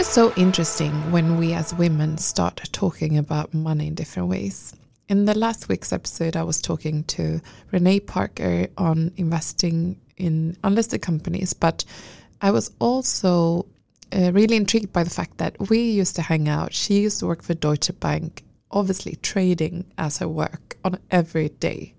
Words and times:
Just 0.00 0.14
so 0.14 0.32
interesting 0.34 0.92
when 1.12 1.36
we 1.36 1.52
as 1.52 1.74
women 1.74 2.16
start 2.16 2.62
talking 2.72 3.18
about 3.18 3.52
money 3.52 3.88
in 3.88 3.94
different 3.94 4.30
ways. 4.30 4.72
In 5.10 5.26
the 5.26 5.36
last 5.36 5.68
week's 5.68 5.92
episode, 5.92 6.36
I 6.36 6.42
was 6.42 6.58
talking 6.62 7.04
to 7.04 7.38
Renee 7.70 8.00
Parker 8.00 8.68
on 8.78 9.12
investing 9.18 10.00
in 10.16 10.56
unlisted 10.64 11.02
companies, 11.02 11.52
but 11.52 11.84
I 12.40 12.50
was 12.50 12.70
also 12.78 13.66
uh, 14.10 14.32
really 14.32 14.56
intrigued 14.56 14.90
by 14.90 15.04
the 15.04 15.10
fact 15.10 15.36
that 15.36 15.54
we 15.68 15.80
used 15.90 16.16
to 16.16 16.22
hang 16.22 16.48
out. 16.48 16.72
She 16.72 17.02
used 17.02 17.18
to 17.18 17.26
work 17.26 17.42
for 17.42 17.52
Deutsche 17.52 17.90
Bank, 18.00 18.42
obviously 18.70 19.16
trading 19.16 19.84
as 19.98 20.16
her 20.16 20.28
work 20.28 20.78
on 20.82 20.98
every 21.10 21.50
day. 21.50 21.92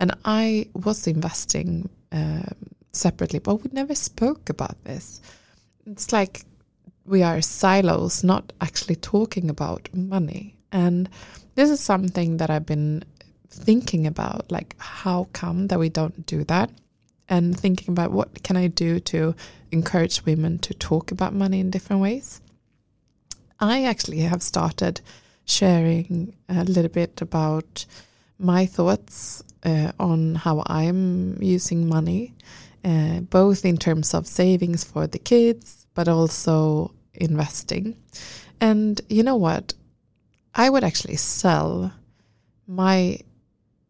And 0.00 0.12
I 0.24 0.70
was 0.74 1.06
investing 1.06 1.88
um, 2.10 2.52
separately, 2.92 3.38
but 3.38 3.62
we 3.62 3.70
never 3.72 3.94
spoke 3.94 4.50
about 4.50 4.82
this. 4.82 5.20
It's 5.86 6.12
like 6.12 6.42
we 7.08 7.22
are 7.22 7.40
silos, 7.40 8.22
not 8.22 8.52
actually 8.60 8.96
talking 8.96 9.50
about 9.50 9.88
money. 9.94 10.56
And 10.70 11.08
this 11.54 11.70
is 11.70 11.80
something 11.80 12.36
that 12.36 12.50
I've 12.50 12.66
been 12.66 13.04
thinking 13.48 14.06
about 14.06 14.50
like, 14.52 14.76
how 14.78 15.28
come 15.32 15.68
that 15.68 15.78
we 15.78 15.88
don't 15.88 16.26
do 16.26 16.44
that? 16.44 16.70
And 17.28 17.58
thinking 17.58 17.92
about 17.92 18.12
what 18.12 18.42
can 18.42 18.56
I 18.56 18.68
do 18.68 19.00
to 19.00 19.34
encourage 19.70 20.24
women 20.24 20.58
to 20.60 20.74
talk 20.74 21.10
about 21.10 21.34
money 21.34 21.60
in 21.60 21.70
different 21.70 22.02
ways. 22.02 22.40
I 23.60 23.84
actually 23.84 24.20
have 24.20 24.42
started 24.42 25.00
sharing 25.44 26.34
a 26.48 26.64
little 26.64 26.90
bit 26.90 27.20
about 27.20 27.84
my 28.38 28.66
thoughts 28.66 29.42
uh, 29.64 29.92
on 29.98 30.36
how 30.36 30.62
I'm 30.66 31.42
using 31.42 31.88
money, 31.88 32.34
uh, 32.84 33.20
both 33.20 33.64
in 33.64 33.76
terms 33.76 34.14
of 34.14 34.26
savings 34.26 34.84
for 34.84 35.06
the 35.06 35.18
kids, 35.18 35.86
but 35.94 36.08
also 36.08 36.92
investing. 37.14 37.96
And 38.60 39.00
you 39.08 39.22
know 39.22 39.36
what? 39.36 39.74
I 40.54 40.70
would 40.70 40.84
actually 40.84 41.16
sell 41.16 41.92
my 42.66 43.20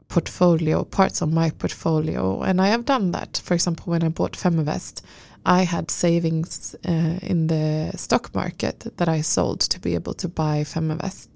portfolio, 0.09 0.85
parts 0.85 1.21
of 1.21 1.33
my 1.33 1.51
portfolio, 1.51 2.43
and 2.43 2.61
I 2.61 2.69
have 2.69 2.85
done 2.85 3.13
that. 3.13 3.41
For 3.45 3.55
example, 3.55 3.91
when 3.91 4.03
I 4.03 4.09
bought 4.09 4.33
Feminvest, 4.33 5.03
I 5.45 5.63
had 5.63 5.91
savings 5.91 6.75
uh, 6.87 7.19
in 7.23 7.47
the 7.47 7.93
stock 7.97 8.35
market 8.35 8.81
that 8.97 9.09
I 9.09 9.21
sold 9.21 9.61
to 9.61 9.81
be 9.81 9.95
able 9.95 10.15
to 10.15 10.29
buy 10.29 10.65
Feminvest. 10.65 11.29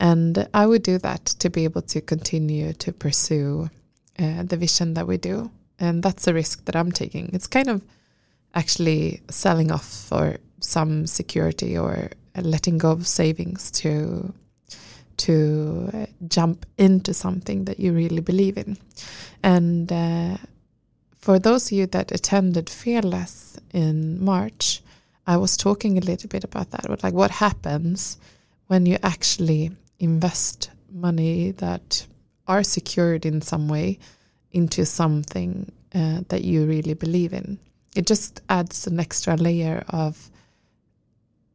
And 0.00 0.48
I 0.54 0.66
would 0.66 0.82
do 0.82 0.98
that 0.98 1.24
to 1.24 1.50
be 1.50 1.64
able 1.64 1.82
to 1.82 2.00
continue 2.00 2.72
to 2.74 2.92
pursue 2.92 3.70
uh, 4.18 4.42
the 4.42 4.56
vision 4.56 4.94
that 4.94 5.06
we 5.06 5.16
do. 5.16 5.50
And 5.78 6.02
that's 6.02 6.26
a 6.26 6.34
risk 6.34 6.64
that 6.66 6.76
I'm 6.76 6.92
taking. 6.92 7.30
It's 7.32 7.46
kind 7.46 7.68
of 7.68 7.82
actually 8.54 9.22
selling 9.30 9.72
off 9.72 9.86
for 9.86 10.38
some 10.64 11.06
security 11.06 11.76
or 11.76 12.10
letting 12.36 12.78
go 12.78 12.90
of 12.92 13.06
savings 13.06 13.70
to 13.70 14.32
to 15.16 15.90
uh, 15.94 16.06
jump 16.26 16.66
into 16.76 17.14
something 17.14 17.66
that 17.66 17.78
you 17.78 17.92
really 17.92 18.20
believe 18.20 18.58
in. 18.58 18.76
And 19.42 19.92
uh, 19.92 20.36
for 21.18 21.38
those 21.38 21.66
of 21.66 21.72
you 21.72 21.86
that 21.86 22.10
attended 22.10 22.68
Fearless 22.68 23.56
in 23.72 24.24
March, 24.24 24.82
I 25.26 25.36
was 25.36 25.56
talking 25.56 25.98
a 25.98 26.00
little 26.00 26.28
bit 26.28 26.44
about 26.44 26.70
that. 26.72 26.84
But 26.88 27.02
Like, 27.02 27.14
what 27.14 27.30
happens 27.30 28.18
when 28.66 28.86
you 28.86 28.98
actually 29.02 29.70
invest 30.00 30.70
money 30.90 31.52
that 31.52 32.06
are 32.46 32.62
secured 32.62 33.24
in 33.24 33.40
some 33.40 33.68
way 33.68 33.98
into 34.50 34.84
something 34.84 35.70
uh, 35.94 36.20
that 36.28 36.42
you 36.42 36.66
really 36.66 36.94
believe 36.94 37.32
in? 37.32 37.58
It 37.94 38.06
just 38.06 38.40
adds 38.48 38.86
an 38.86 38.98
extra 38.98 39.36
layer 39.36 39.84
of 39.88 40.30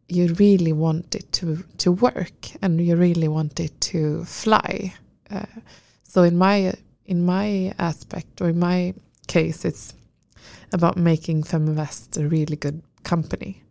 you 0.10 0.34
really 0.36 0.74
want 0.74 1.16
it 1.16 1.32
to 1.34 1.64
to 1.78 1.92
work 1.92 2.48
and 2.62 2.82
you 2.82 2.96
really 2.96 3.28
want 3.28 3.60
it 3.60 3.80
to 3.82 4.26
fly. 4.26 4.94
Uh, 5.30 5.46
so 6.04 6.24
in 6.24 6.38
my 6.38 6.74
in 7.06 7.26
my 7.26 7.74
aspect 7.80 8.42
or 8.42 8.50
in 8.50 8.60
my 8.60 8.94
case, 9.28 9.66
it's 9.66 9.94
about 10.74 10.98
making 10.98 11.44
Feminvest 11.44 12.18
a 12.18 12.28
really 12.28 12.56
good 12.56 12.82
company. 13.04 13.64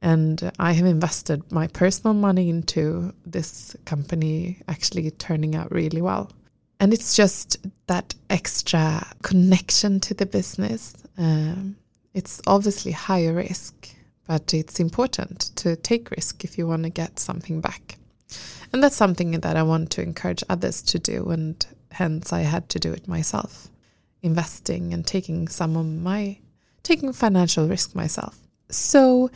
And 0.00 0.50
I 0.58 0.72
have 0.72 0.86
invested 0.86 1.52
my 1.52 1.68
personal 1.68 2.14
money 2.14 2.48
into 2.48 3.14
this 3.24 3.76
company 3.84 4.60
actually 4.66 5.10
turning 5.12 5.54
out 5.54 5.70
really 5.70 6.02
well. 6.02 6.32
And 6.80 6.92
it's 6.92 7.14
just 7.14 7.56
that 7.86 8.14
extra 8.28 9.06
connection 9.22 10.00
to 10.00 10.14
the 10.14 10.26
business. 10.26 10.94
Um, 11.16 11.76
it's 12.14 12.42
obviously 12.48 12.90
higher 12.90 13.32
risk, 13.32 13.88
but 14.26 14.54
it's 14.54 14.80
important 14.80 15.50
to 15.56 15.76
take 15.76 16.10
risk 16.10 16.44
if 16.44 16.56
you 16.56 16.66
want 16.66 16.84
to 16.84 16.90
get 16.90 17.18
something 17.18 17.60
back. 17.60 17.98
And 18.72 18.82
that's 18.82 18.96
something 18.96 19.32
that 19.32 19.56
I 19.56 19.62
want 19.62 19.90
to 19.92 20.02
encourage 20.02 20.42
others 20.48 20.82
to 20.82 20.98
do, 20.98 21.30
and 21.30 21.64
hence 21.90 22.32
I 22.32 22.40
had 22.40 22.68
to 22.70 22.78
do 22.78 22.92
it 22.92 23.06
myself 23.06 23.68
investing 24.22 24.94
and 24.94 25.06
taking 25.06 25.48
some 25.48 25.76
of 25.76 25.84
my 25.86 26.38
taking 26.82 27.12
financial 27.12 27.68
risk 27.68 27.94
myself. 27.94 28.38
So 28.70 29.30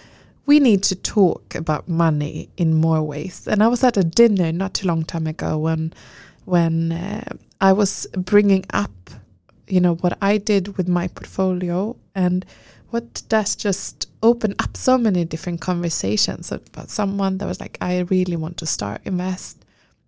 we 0.46 0.60
need 0.60 0.82
to 0.84 0.96
talk 0.96 1.54
about 1.54 1.88
money 1.88 2.48
in 2.56 2.72
more 2.74 3.02
ways. 3.02 3.46
And 3.46 3.62
I 3.62 3.68
was 3.68 3.82
at 3.84 3.96
a 3.96 4.04
dinner 4.04 4.52
not 4.52 4.74
too 4.74 4.86
long 4.86 5.04
time 5.04 5.26
ago 5.26 5.58
when 5.58 5.92
when 6.44 6.92
uh, 6.92 7.36
I 7.60 7.72
was 7.72 8.06
bringing 8.16 8.64
up, 8.72 8.92
you 9.66 9.80
know, 9.80 9.96
what 9.96 10.16
I 10.22 10.38
did 10.38 10.76
with 10.76 10.88
my 10.88 11.08
portfolio 11.08 11.96
and 12.14 12.46
what 12.90 13.22
does 13.28 13.56
just 13.56 14.08
open 14.22 14.54
up 14.58 14.76
so 14.76 14.96
many 14.96 15.24
different 15.24 15.60
conversations 15.60 16.52
about 16.52 16.90
someone 16.90 17.38
that 17.38 17.46
was 17.46 17.60
like, 17.60 17.78
I 17.80 18.00
really 18.00 18.36
want 18.36 18.56
to 18.58 18.66
start 18.66 19.00
invest 19.04 19.64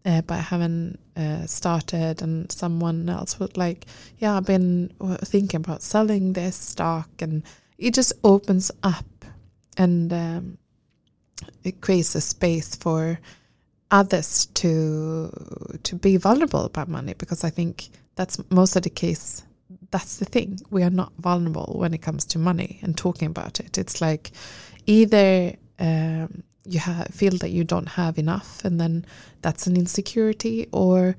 uh, 0.08 0.22
but 0.22 0.34
I 0.34 0.40
haven't 0.40 0.98
uh, 1.16 1.46
started. 1.46 2.22
And 2.22 2.50
someone 2.50 3.08
else 3.08 3.38
was 3.38 3.56
like, 3.56 3.86
Yeah, 4.18 4.36
I've 4.36 4.46
been 4.46 4.92
thinking 5.22 5.58
about 5.58 5.82
selling 5.82 6.32
this 6.32 6.56
stock. 6.56 7.10
And 7.20 7.42
it 7.76 7.94
just 7.94 8.12
opens 8.24 8.70
up 8.82 9.04
and 9.76 10.12
um, 10.12 10.58
it 11.62 11.80
creates 11.80 12.14
a 12.14 12.20
space 12.20 12.74
for 12.74 13.20
others 13.90 14.46
to 14.46 15.30
to 15.82 15.96
be 15.96 16.16
vulnerable 16.16 16.64
about 16.64 16.88
money 16.88 17.14
because 17.14 17.42
I 17.42 17.50
think 17.50 17.88
that's 18.16 18.38
most 18.50 18.76
of 18.76 18.82
the 18.82 18.90
case 18.90 19.44
that's 19.91 20.19
the 20.19 20.25
thing. 20.25 20.60
We 20.71 20.82
are 20.82 20.91
not 20.91 21.12
vulnerable 21.19 21.75
when 21.76 21.94
it 21.94 22.03
comes 22.03 22.25
to 22.26 22.38
money 22.38 22.78
and 22.82 22.97
talking 22.97 23.28
about 23.28 23.60
it. 23.60 23.78
It's 23.78 24.00
like 24.00 24.32
either 24.87 25.54
um, 25.78 26.43
you 26.65 26.81
feel 27.10 27.37
that 27.38 27.50
you 27.50 27.65
don't 27.65 27.88
have 27.88 28.19
enough 28.19 28.65
and 28.65 28.81
then 28.81 29.06
that's 29.43 29.66
an 29.66 29.76
insecurity 29.76 30.69
or 30.72 31.16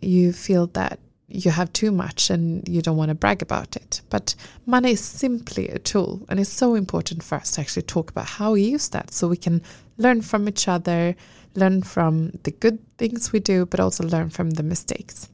you 0.00 0.32
feel 0.32 0.66
that 0.68 0.98
you 1.28 1.50
have 1.50 1.72
too 1.72 1.90
much 1.90 2.28
and 2.28 2.68
you 2.68 2.82
don't 2.82 2.96
want 2.96 3.08
to 3.08 3.14
brag 3.14 3.40
about 3.40 3.76
it. 3.76 4.02
But 4.10 4.34
money 4.66 4.92
is 4.92 5.00
simply 5.00 5.68
a 5.68 5.78
tool 5.78 6.26
and 6.28 6.40
it's 6.40 6.50
so 6.50 6.74
important 6.74 7.22
for 7.22 7.36
us 7.36 7.52
to 7.52 7.60
actually 7.60 7.82
talk 7.82 8.10
about 8.10 8.26
how 8.26 8.52
we 8.52 8.62
use 8.64 8.88
that 8.88 9.12
so 9.12 9.28
we 9.28 9.36
can 9.36 9.62
learn 9.96 10.20
from 10.22 10.48
each 10.48 10.68
other 10.68 11.14
learn 11.54 11.82
from 11.82 12.30
the 12.44 12.50
good 12.50 12.78
things 12.98 13.32
we 13.32 13.40
do 13.40 13.66
but 13.66 13.80
also 13.80 14.04
learn 14.04 14.30
from 14.30 14.50
the 14.50 14.62
mistakes 14.62 15.28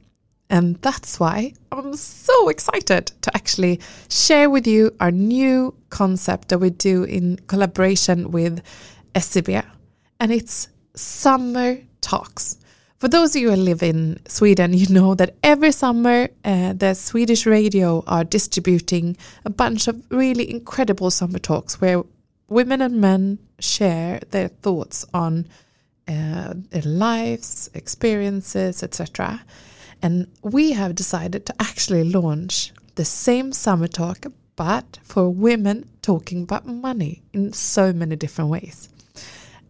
and 0.49 0.75
that's 0.81 1.19
why 1.19 1.53
I'm 1.71 1.95
so 1.95 2.49
excited 2.49 3.11
to 3.21 3.35
actually 3.35 3.79
share 4.09 4.49
with 4.49 4.65
you 4.65 4.95
our 4.99 5.11
new 5.11 5.75
concept 5.89 6.49
that 6.49 6.59
we 6.59 6.71
do 6.71 7.03
in 7.03 7.37
collaboration 7.47 8.31
with 8.31 8.61
SEB, 9.17 9.63
and 10.19 10.31
it's 10.31 10.69
Summer 10.95 11.77
Talks. 12.01 12.57
For 12.97 13.07
those 13.07 13.33
of 13.33 13.41
you 13.41 13.51
who 13.51 13.55
live 13.55 13.81
in 13.81 14.19
Sweden, 14.27 14.73
you 14.73 14.87
know 14.89 15.15
that 15.15 15.35
every 15.41 15.71
summer 15.71 16.27
uh, 16.43 16.73
the 16.73 16.93
Swedish 16.93 17.45
radio 17.45 18.03
are 18.07 18.25
distributing 18.25 19.15
a 19.45 19.49
bunch 19.49 19.87
of 19.87 20.03
really 20.11 20.51
incredible 20.51 21.09
summer 21.09 21.39
talks 21.39 21.79
where 21.79 22.03
women 22.49 22.81
and 22.81 22.99
men 22.99 23.39
share 23.59 24.19
their 24.31 24.49
thoughts 24.49 25.05
on 25.13 25.47
uh, 26.09 26.53
their 26.71 26.81
lives, 26.81 27.69
experiences, 27.73 28.83
etc. 28.83 29.41
And 30.01 30.27
we 30.41 30.71
have 30.71 30.95
decided 30.95 31.45
to 31.45 31.55
actually 31.59 32.03
launch 32.03 32.71
the 32.95 33.05
same 33.05 33.51
summer 33.51 33.87
talk, 33.87 34.25
but 34.55 34.99
for 35.03 35.29
women 35.29 35.89
talking 36.01 36.43
about 36.43 36.65
money 36.65 37.21
in 37.33 37.53
so 37.53 37.93
many 37.93 38.15
different 38.15 38.49
ways. 38.49 38.89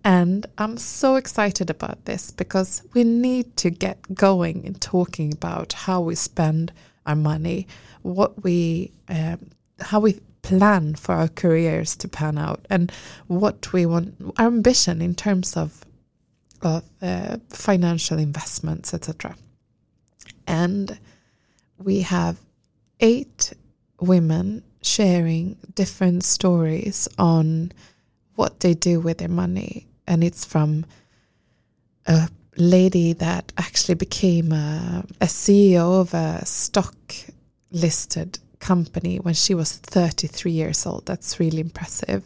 And 0.03 0.45
I'm 0.57 0.77
so 0.77 1.15
excited 1.15 1.69
about 1.69 2.05
this 2.05 2.31
because 2.31 2.83
we 2.93 3.03
need 3.03 3.55
to 3.57 3.69
get 3.69 4.13
going 4.13 4.63
in 4.63 4.75
talking 4.75 5.33
about 5.33 5.73
how 5.73 6.01
we 6.01 6.15
spend 6.15 6.71
our 7.05 7.15
money, 7.15 7.67
what 8.03 8.43
we, 8.43 8.91
um, 9.09 9.49
how 9.81 9.99
we 9.99 10.19
plan 10.41 10.95
for 10.95 11.13
our 11.15 11.27
careers 11.27 11.95
to 11.97 12.07
pan 12.07 12.37
out, 12.37 12.65
and 12.69 12.91
what 13.27 13.73
we 13.73 13.85
want, 13.85 14.15
our 14.37 14.47
ambition 14.47 15.01
in 15.01 15.15
terms 15.15 15.57
of 15.57 15.85
of 16.61 16.83
uh, 17.01 17.37
financial 17.49 18.19
investments, 18.19 18.93
etc. 18.93 19.35
And 20.49 20.97
we 21.77 22.01
have 22.01 22.37
eight 22.99 23.53
women 24.01 24.63
sharing 24.81 25.57
different 25.75 26.23
stories 26.23 27.07
on 27.17 27.71
what 28.35 28.59
they 28.61 28.73
do 28.73 28.99
with 28.99 29.19
their 29.19 29.29
money. 29.29 29.85
And 30.07 30.23
it's 30.23 30.43
from 30.45 30.85
a 32.07 32.29
lady 32.57 33.13
that 33.13 33.53
actually 33.57 33.93
became 33.93 34.51
a, 34.51 35.05
a 35.21 35.25
CEO 35.25 36.01
of 36.01 36.13
a 36.15 36.43
stock 36.45 36.95
listed 37.71 38.39
company 38.59 39.17
when 39.17 39.35
she 39.35 39.53
was 39.53 39.73
33 39.73 40.51
years 40.51 40.85
old. 40.85 41.05
That's 41.05 41.39
really 41.39 41.59
impressive. 41.59 42.23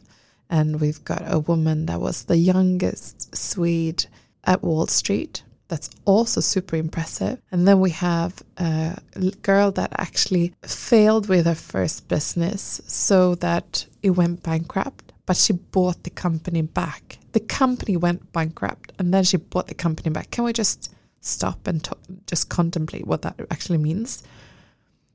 And 0.49 0.79
we've 0.79 1.03
got 1.03 1.23
a 1.25 1.39
woman 1.39 1.87
that 1.87 1.99
was 1.99 2.23
the 2.23 2.37
youngest 2.37 3.35
Swede 3.35 4.05
at 4.45 4.63
Wall 4.63 4.87
Street. 4.87 5.43
That's 5.73 5.89
also 6.05 6.39
super 6.39 6.75
impressive. 6.75 7.41
And 7.51 7.67
then 7.67 7.79
we 7.79 7.89
have 7.89 8.43
a 8.57 8.95
girl 9.41 9.71
that 9.71 9.91
actually 9.97 10.53
failed 10.61 11.27
with 11.27 11.47
her 11.47 11.55
first 11.55 12.07
business 12.07 12.79
so 12.85 13.33
that 13.35 13.87
it 14.03 14.11
went 14.11 14.43
bankrupt, 14.43 15.13
but 15.25 15.35
she 15.35 15.53
bought 15.53 16.03
the 16.03 16.11
company 16.11 16.61
back. 16.61 17.17
The 17.31 17.39
company 17.39 17.97
went 17.97 18.31
bankrupt 18.33 18.93
and 18.99 19.11
then 19.11 19.23
she 19.23 19.37
bought 19.37 19.65
the 19.65 19.73
company 19.73 20.11
back. 20.11 20.29
Can 20.29 20.43
we 20.43 20.53
just 20.53 20.93
stop 21.21 21.65
and 21.65 21.83
talk, 21.83 21.97
just 22.27 22.49
contemplate 22.49 23.07
what 23.07 23.23
that 23.23 23.39
actually 23.49 23.79
means? 23.79 24.21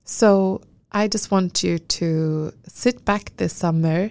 So 0.07 0.63
I 0.91 1.07
just 1.07 1.31
want 1.31 1.63
you 1.63 1.79
to 1.79 2.53
sit 2.67 3.05
back 3.05 3.31
this 3.37 3.53
summer 3.53 4.11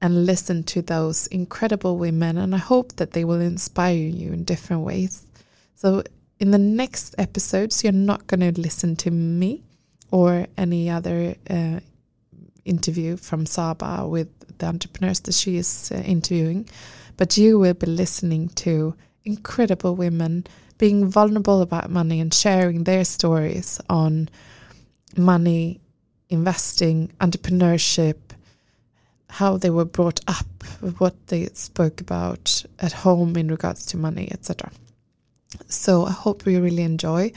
and 0.00 0.24
listen 0.24 0.64
to 0.64 0.80
those 0.80 1.26
incredible 1.26 1.98
women. 1.98 2.38
And 2.38 2.54
I 2.54 2.58
hope 2.58 2.96
that 2.96 3.10
they 3.10 3.26
will 3.26 3.42
inspire 3.42 3.94
you 3.94 4.32
in 4.32 4.44
different 4.44 4.84
ways. 4.84 5.26
So, 5.74 6.02
in 6.38 6.50
the 6.50 6.58
next 6.58 7.14
episodes, 7.18 7.84
you're 7.84 7.92
not 7.92 8.26
going 8.26 8.40
to 8.40 8.60
listen 8.60 8.96
to 8.96 9.10
me 9.10 9.62
or 10.10 10.46
any 10.56 10.90
other 10.90 11.34
uh, 11.48 11.80
interview 12.64 13.16
from 13.16 13.46
Saba 13.46 14.06
with 14.06 14.28
the 14.58 14.66
entrepreneurs 14.66 15.20
that 15.20 15.34
she 15.34 15.56
is 15.56 15.92
uh, 15.92 15.98
interviewing, 15.98 16.68
but 17.16 17.36
you 17.36 17.58
will 17.58 17.74
be 17.74 17.86
listening 17.86 18.48
to 18.50 18.94
incredible 19.24 19.94
women 19.94 20.46
being 20.78 21.06
vulnerable 21.06 21.62
about 21.62 21.90
money 21.90 22.20
and 22.20 22.34
sharing 22.34 22.84
their 22.84 23.04
stories 23.04 23.80
on 23.88 24.28
money, 25.16 25.80
investing, 26.28 27.08
entrepreneurship, 27.20 28.16
how 29.28 29.56
they 29.56 29.70
were 29.70 29.84
brought 29.84 30.20
up, 30.26 30.46
what 30.98 31.14
they 31.28 31.46
spoke 31.54 32.00
about 32.00 32.64
at 32.80 32.92
home 32.92 33.36
in 33.36 33.48
regards 33.48 33.86
to 33.86 33.96
money, 33.96 34.28
etc. 34.32 34.70
So 35.68 36.06
I 36.06 36.12
hope 36.12 36.46
you 36.46 36.60
really 36.60 36.82
enjoy 36.82 37.32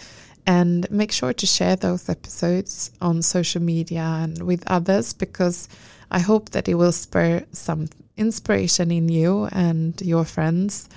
and 0.47 0.89
make 0.91 1.12
sure 1.12 1.33
to 1.33 1.45
share 1.45 1.75
those 1.75 2.07
episodes 2.09 2.91
on 3.01 3.21
social 3.21 3.62
media 3.62 4.01
and 4.01 4.41
with 4.44 4.63
others 4.67 5.13
because 5.13 5.67
I 6.12 6.19
hope 6.19 6.51
that 6.51 6.67
it 6.67 6.75
will 6.75 6.91
spur 6.91 7.44
some 7.51 7.89
inspiration 8.17 8.91
in 8.91 9.09
you 9.09 9.45
and 9.51 10.00
your 10.01 10.25
friends 10.25 10.88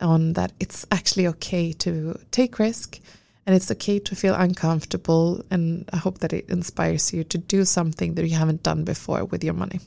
on 0.00 0.32
that 0.34 0.52
it's 0.60 0.86
actually 0.90 1.26
okay 1.26 1.72
to 1.72 2.18
take 2.30 2.58
risk 2.58 3.00
and 3.46 3.54
it's 3.56 3.70
okay 3.70 3.98
to 3.98 4.14
feel 4.14 4.34
uncomfortable 4.34 5.42
and 5.50 5.88
I 5.92 5.96
hope 5.96 6.18
that 6.18 6.32
it 6.32 6.50
inspires 6.50 7.12
you 7.12 7.24
to 7.24 7.38
do 7.38 7.64
something 7.64 8.14
that 8.14 8.28
you 8.28 8.36
haven't 8.36 8.62
done 8.62 8.84
before 8.84 9.24
with 9.24 9.42
your 9.42 9.54
money. 9.54 9.80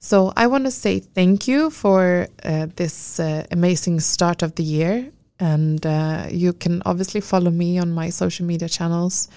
So 0.00 0.32
I 0.36 0.46
want 0.46 0.64
to 0.64 0.70
say 0.70 0.98
thank 1.00 1.48
you 1.48 1.70
for 1.70 2.28
uh, 2.44 2.66
this 2.76 3.18
uh, 3.18 3.46
amazing 3.50 4.00
start 4.00 4.42
of 4.42 4.54
the 4.54 4.62
year. 4.62 5.10
And 5.38 5.84
uh, 5.84 6.26
you 6.30 6.52
can 6.52 6.82
obviously 6.86 7.20
follow 7.20 7.50
me 7.50 7.78
on 7.78 7.92
my 7.92 8.10
social 8.10 8.46
media 8.46 8.68
channels. 8.68 9.28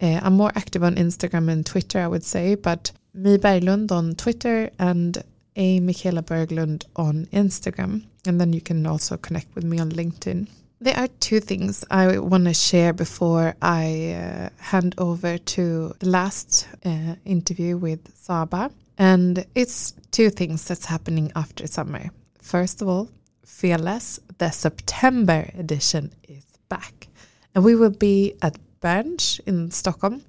Uh, 0.00 0.20
I'm 0.22 0.34
more 0.34 0.52
active 0.54 0.84
on 0.84 0.96
Instagram 0.96 1.50
and 1.50 1.64
Twitter, 1.64 2.00
I 2.00 2.06
would 2.06 2.24
say, 2.24 2.54
but 2.54 2.92
Mi 3.14 3.36
Berglund 3.38 3.90
on 3.90 4.14
Twitter 4.14 4.70
and 4.78 5.22
A. 5.56 5.80
Michaela 5.80 6.22
Berglund 6.22 6.84
on 6.96 7.26
Instagram. 7.32 8.04
And 8.26 8.40
then 8.40 8.52
you 8.52 8.60
can 8.60 8.86
also 8.86 9.16
connect 9.16 9.54
with 9.54 9.64
me 9.64 9.78
on 9.78 9.90
LinkedIn. 9.90 10.48
There 10.80 10.96
are 10.96 11.08
two 11.18 11.40
things 11.40 11.84
I 11.90 12.18
want 12.18 12.44
to 12.44 12.54
share 12.54 12.92
before 12.92 13.54
I 13.60 14.12
uh, 14.12 14.62
hand 14.62 14.94
over 14.98 15.36
to 15.38 15.94
the 15.98 16.08
last 16.08 16.68
uh, 16.84 17.16
interview 17.24 17.76
with 17.76 18.14
Saba. 18.14 18.70
And 18.96 19.44
it's 19.56 19.94
two 20.12 20.30
things 20.30 20.64
that's 20.64 20.84
happening 20.84 21.32
after 21.34 21.66
summer. 21.66 22.10
First 22.40 22.82
of 22.82 22.88
all, 22.88 23.08
Fearless, 23.44 24.20
the 24.38 24.50
September 24.50 25.50
edition 25.58 26.12
is 26.28 26.44
back. 26.68 27.08
And 27.54 27.64
we 27.64 27.74
will 27.74 27.90
be 27.90 28.34
at 28.42 28.56
Berns 28.80 29.40
in 29.46 29.70
Stockholm. 29.70 30.24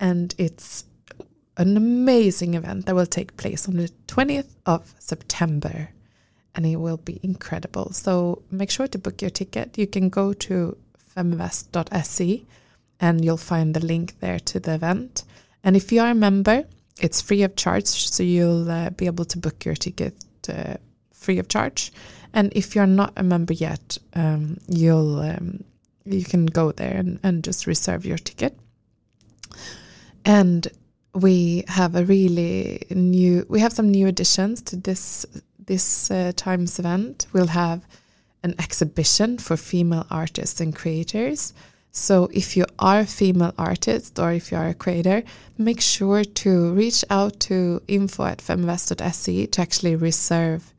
And 0.00 0.34
it's 0.38 0.84
an 1.56 1.76
amazing 1.76 2.54
event 2.54 2.86
that 2.86 2.94
will 2.94 3.06
take 3.06 3.36
place 3.36 3.68
on 3.68 3.76
the 3.76 3.90
20th 4.08 4.54
of 4.66 4.94
September. 4.98 5.90
And 6.54 6.66
it 6.66 6.76
will 6.76 6.98
be 6.98 7.20
incredible. 7.22 7.92
So 7.92 8.42
make 8.50 8.70
sure 8.70 8.86
to 8.88 8.98
book 8.98 9.22
your 9.22 9.30
ticket. 9.30 9.78
You 9.78 9.86
can 9.86 10.08
go 10.08 10.32
to 10.32 10.76
feminvest.se 11.16 12.44
and 13.00 13.24
you'll 13.24 13.36
find 13.36 13.74
the 13.74 13.84
link 13.84 14.18
there 14.20 14.38
to 14.38 14.60
the 14.60 14.74
event. 14.74 15.24
And 15.62 15.76
if 15.76 15.90
you 15.92 16.00
are 16.00 16.10
a 16.10 16.14
member, 16.14 16.64
it's 17.00 17.20
free 17.20 17.42
of 17.42 17.56
charge, 17.56 17.86
so 17.86 18.22
you'll 18.22 18.70
uh, 18.70 18.90
be 18.90 19.06
able 19.06 19.24
to 19.24 19.38
book 19.38 19.64
your 19.64 19.74
ticket 19.74 20.14
uh, 20.48 20.74
free 21.12 21.38
of 21.38 21.48
charge. 21.48 21.92
And 22.34 22.52
if 22.54 22.74
you're 22.74 22.86
not 22.86 23.14
a 23.16 23.22
member 23.22 23.54
yet, 23.54 23.96
um, 24.14 24.58
you'll 24.68 25.20
um, 25.20 25.64
you 26.04 26.24
can 26.24 26.44
go 26.46 26.72
there 26.72 26.96
and, 26.96 27.18
and 27.22 27.42
just 27.42 27.66
reserve 27.66 28.04
your 28.04 28.18
ticket. 28.18 28.58
And 30.26 30.68
we 31.14 31.64
have 31.68 31.94
a 31.94 32.04
really 32.04 32.82
new 32.90 33.46
we 33.48 33.60
have 33.60 33.72
some 33.72 33.90
new 33.90 34.06
additions 34.08 34.60
to 34.62 34.76
this 34.76 35.24
this 35.58 36.10
uh, 36.10 36.32
times 36.36 36.78
event. 36.78 37.26
We'll 37.32 37.46
have 37.46 37.86
an 38.42 38.54
exhibition 38.58 39.38
for 39.38 39.56
female 39.56 40.06
artists 40.10 40.60
and 40.60 40.76
creators 40.76 41.54
so 41.96 42.28
if 42.32 42.56
you 42.56 42.66
are 42.80 43.00
a 43.00 43.06
female 43.06 43.54
artist 43.56 44.18
or 44.18 44.32
if 44.32 44.50
you 44.50 44.58
are 44.58 44.66
a 44.66 44.74
creator, 44.74 45.22
make 45.56 45.80
sure 45.80 46.24
to 46.24 46.72
reach 46.72 47.04
out 47.08 47.38
to 47.40 47.80
info 47.86 48.24
at 48.24 48.38
feminvest.se 48.38 49.46
to 49.46 49.60
actually 49.60 49.94
reserve 49.94 50.73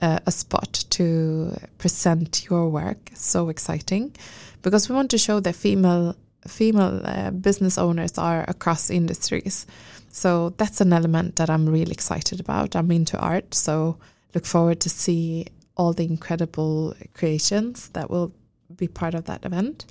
uh, 0.00 0.18
a 0.26 0.30
spot 0.30 0.84
to 0.90 1.56
present 1.78 2.46
your 2.50 2.68
work. 2.68 3.10
So 3.14 3.48
exciting, 3.48 4.14
because 4.62 4.88
we 4.88 4.94
want 4.94 5.10
to 5.10 5.18
show 5.18 5.40
that 5.40 5.54
female 5.54 6.14
female 6.46 7.00
uh, 7.04 7.30
business 7.30 7.76
owners 7.78 8.18
are 8.18 8.44
across 8.48 8.90
industries. 8.90 9.66
So 10.10 10.50
that's 10.58 10.80
an 10.80 10.92
element 10.92 11.36
that 11.36 11.50
I'm 11.50 11.68
really 11.68 11.92
excited 11.92 12.40
about. 12.40 12.76
I'm 12.76 12.90
into 12.90 13.18
art, 13.18 13.54
so 13.54 13.96
look 14.34 14.46
forward 14.46 14.80
to 14.80 14.88
see 14.88 15.46
all 15.76 15.92
the 15.92 16.04
incredible 16.04 16.94
creations 17.14 17.88
that 17.90 18.10
will 18.10 18.32
be 18.76 18.88
part 18.88 19.14
of 19.14 19.24
that 19.24 19.44
event. 19.44 19.86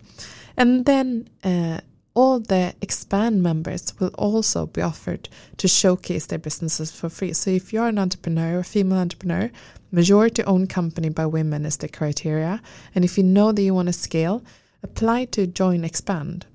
And 0.57 0.85
then 0.85 1.27
uh, 1.43 1.81
all 2.13 2.39
the 2.39 2.73
expand 2.81 3.43
members 3.43 3.93
will 3.99 4.11
also 4.17 4.65
be 4.65 4.81
offered 4.81 5.29
to 5.57 5.67
showcase 5.67 6.27
their 6.27 6.39
businesses 6.39 6.91
for 6.91 7.09
free. 7.09 7.33
So 7.33 7.51
if 7.51 7.73
you're 7.73 7.87
an 7.87 7.99
entrepreneur, 7.99 8.59
a 8.59 8.63
female 8.63 8.99
entrepreneur, 8.99 9.51
majority 9.91 10.43
owned 10.43 10.69
company 10.69 11.09
by 11.09 11.25
women 11.25 11.65
is 11.65 11.77
the 11.77 11.87
criteria. 11.87 12.61
And 12.93 13.05
if 13.05 13.17
you 13.17 13.23
know 13.23 13.51
that 13.51 13.61
you 13.61 13.73
want 13.73 13.87
to 13.87 13.93
scale, 13.93 14.43
apply 14.83 15.25
to 15.25 15.47
join 15.47 15.83
expand. 15.83 16.45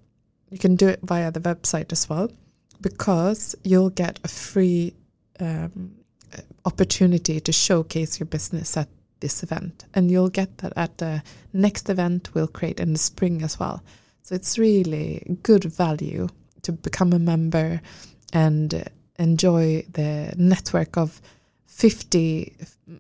You 0.51 0.59
can 0.59 0.77
do 0.77 0.89
it 0.89 1.01
via 1.03 1.31
the 1.31 1.41
website 1.41 1.93
as 1.93 2.09
well 2.09 2.31
because 2.81 3.55
you'll 3.63 3.91
get 3.91 4.19
a 4.25 4.29
free 4.29 4.95
um, 5.39 5.93
opportunity 6.65 7.41
to 7.41 7.53
showcase 7.53 8.19
your 8.19 8.27
business 8.27 8.77
at 8.77 8.89
this 9.21 9.43
event. 9.43 9.85
And 9.95 10.11
you'll 10.11 10.31
get 10.31 10.59
that 10.59 10.73
at 10.77 10.99
the 10.99 11.23
next 11.53 11.89
event 11.89 12.31
we'll 12.35 12.49
create 12.49 12.81
in 12.81 12.93
the 12.93 12.99
spring 12.99 13.43
as 13.43 13.59
well. 13.59 13.83
So 14.23 14.35
it's 14.35 14.59
really 14.59 15.39
good 15.43 15.65
value 15.65 16.29
to 16.63 16.73
become 16.73 17.13
a 17.13 17.19
member 17.19 17.81
and 18.33 18.85
enjoy 19.19 19.85
the 19.93 20.35
network 20.37 20.97
of 20.97 21.21
50 21.81 22.53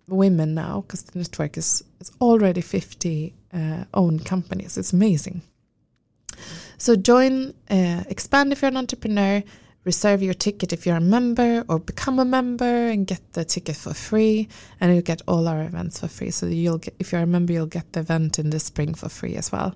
women 0.09 0.55
now, 0.55 0.81
because 0.81 1.03
the 1.03 1.19
network 1.19 1.59
is, 1.59 1.85
is 2.01 2.11
already 2.19 2.63
50 2.63 3.35
uh, 3.53 3.85
owned 3.93 4.25
companies. 4.25 4.79
It's 4.79 4.95
amazing. 4.95 5.43
So 6.79 6.97
join, 6.97 7.53
uh, 7.69 8.05
expand 8.09 8.53
if 8.53 8.63
you're 8.63 8.71
an 8.71 8.79
entrepreneur, 8.79 9.43
reserve 9.85 10.23
your 10.23 10.33
ticket 10.33 10.73
if 10.73 10.87
you're 10.87 10.97
a 10.97 11.01
member 11.01 11.63
or 11.69 11.79
become 11.79 12.19
a 12.19 12.25
member 12.25 12.89
and 12.89 13.07
get 13.07 13.21
the 13.35 13.45
ticket 13.45 13.77
for 13.77 13.93
free 13.93 14.49
and 14.81 14.95
you'll 14.95 15.03
get 15.03 15.21
all 15.29 15.47
our 15.47 15.63
events 15.63 16.01
for 16.01 16.09
free 16.09 16.31
so 16.31 16.47
you'll 16.47 16.79
get 16.79 16.95
if 16.99 17.13
you're 17.13 17.23
a 17.23 17.27
member 17.27 17.53
you'll 17.55 17.65
get 17.67 17.91
the 17.95 18.01
event 18.01 18.39
in 18.39 18.51
the 18.51 18.61
spring 18.61 18.93
for 18.93 19.09
free 19.09 19.37
as 19.37 19.51
well 19.51 19.75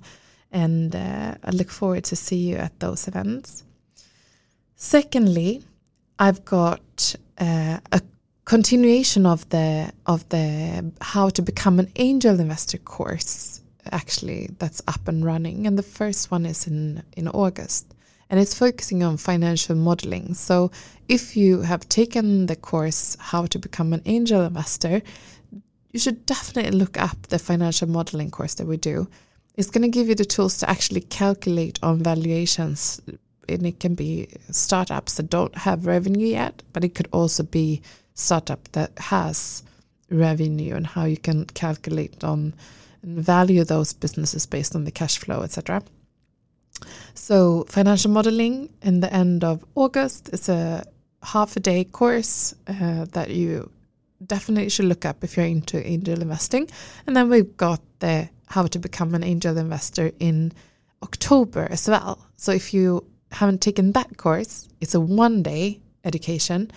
and 0.53 0.95
uh, 0.95 1.35
i 1.43 1.51
look 1.53 1.71
forward 1.71 2.05
to 2.05 2.15
see 2.15 2.37
you 2.37 2.57
at 2.57 2.79
those 2.81 3.09
events 3.09 3.65
secondly 4.77 5.63
i've 6.19 6.45
got 6.45 7.17
uh, 7.39 7.79
a 7.91 8.03
continuation 8.45 9.27
of 9.27 9.49
the 9.49 9.91
of 10.07 10.29
the 10.29 10.93
how 11.01 11.29
to 11.31 11.43
become 11.43 11.79
an 11.79 11.91
angel 11.97 12.39
investor 12.39 12.79
course 12.79 13.63
actually 13.91 14.51
that's 14.59 14.83
up 14.87 15.09
and 15.09 15.25
running 15.25 15.67
and 15.67 15.79
the 15.79 15.83
first 15.83 16.31
one 16.31 16.45
is 16.45 16.67
in 16.67 17.03
in 17.17 17.29
august 17.29 17.95
and 18.31 18.41
it's 18.41 18.59
focusing 18.59 19.03
on 19.03 19.17
financial 19.17 19.77
modeling. 19.77 20.35
So 20.35 20.71
if 21.09 21.37
you 21.37 21.61
have 21.63 21.89
taken 21.89 22.47
the 22.47 22.57
course 22.57 23.17
How 23.21 23.47
to 23.47 23.59
Become 23.59 23.93
an 23.93 24.03
Angel 24.07 24.43
Investor, 24.43 25.03
you 25.93 26.01
should 26.01 26.27
definitely 26.27 26.77
look 26.77 27.01
up 27.01 27.29
the 27.29 27.39
financial 27.39 27.89
modeling 27.89 28.31
course 28.31 28.55
that 28.55 28.67
we 28.67 28.77
do. 28.77 29.09
It's 29.57 29.71
going 29.71 29.83
to 29.83 29.89
give 29.89 30.09
you 30.09 30.17
the 30.17 30.25
tools 30.25 30.59
to 30.59 30.69
actually 30.69 31.03
calculate 31.03 31.79
on 31.83 32.03
valuations. 32.03 33.01
And 33.49 33.67
it 33.67 33.79
can 33.79 33.95
be 33.95 34.29
startups 34.51 35.15
that 35.15 35.31
don't 35.31 35.57
have 35.57 35.87
revenue 35.87 36.27
yet, 36.27 36.63
but 36.73 36.83
it 36.83 36.95
could 36.95 37.09
also 37.13 37.43
be 37.43 37.83
startup 38.15 38.71
that 38.73 38.99
has 38.99 39.63
revenue 40.11 40.75
and 40.75 40.87
how 40.87 41.05
you 41.05 41.17
can 41.17 41.45
calculate 41.47 42.23
on 42.25 42.55
and 43.03 43.19
value 43.19 43.65
those 43.65 43.93
businesses 43.93 44.47
based 44.47 44.75
on 44.75 44.85
the 44.85 44.91
cash 44.91 45.19
flow, 45.19 45.43
etc. 45.43 45.83
So, 47.15 47.65
financial 47.69 48.11
modeling 48.11 48.71
in 48.83 49.01
the 49.01 49.13
end 49.13 49.45
of 49.45 49.65
August 49.75 50.31
is 50.33 50.49
a 50.49 50.85
half 51.23 51.57
a 51.57 51.61
day 51.61 51.85
course 51.85 52.55
uh, 52.67 53.07
that 53.13 53.31
you 53.31 53.71
definitely 54.27 54.71
should 54.71 54.87
look 54.87 55.05
up 55.05 55.23
if 55.23 55.37
you're 55.37 55.47
into 55.47 55.87
angel 55.87 56.21
investing. 56.21 56.69
And 57.07 57.15
then 57.15 57.29
we've 57.29 57.57
got 57.57 57.81
the 58.01 58.29
how 58.47 58.67
to 58.67 58.79
become 58.79 59.15
an 59.15 59.25
angel 59.25 59.57
investor 59.57 60.13
in 60.19 60.53
October 61.03 61.67
as 61.71 61.89
well. 61.89 62.19
So, 62.37 62.53
if 62.53 62.75
you 62.75 63.07
haven't 63.31 63.61
taken 63.61 63.93
that 63.93 64.17
course, 64.17 64.69
it's 64.81 64.95
a 64.95 65.01
one 65.01 65.43
day 65.43 65.81
education. 66.05 66.71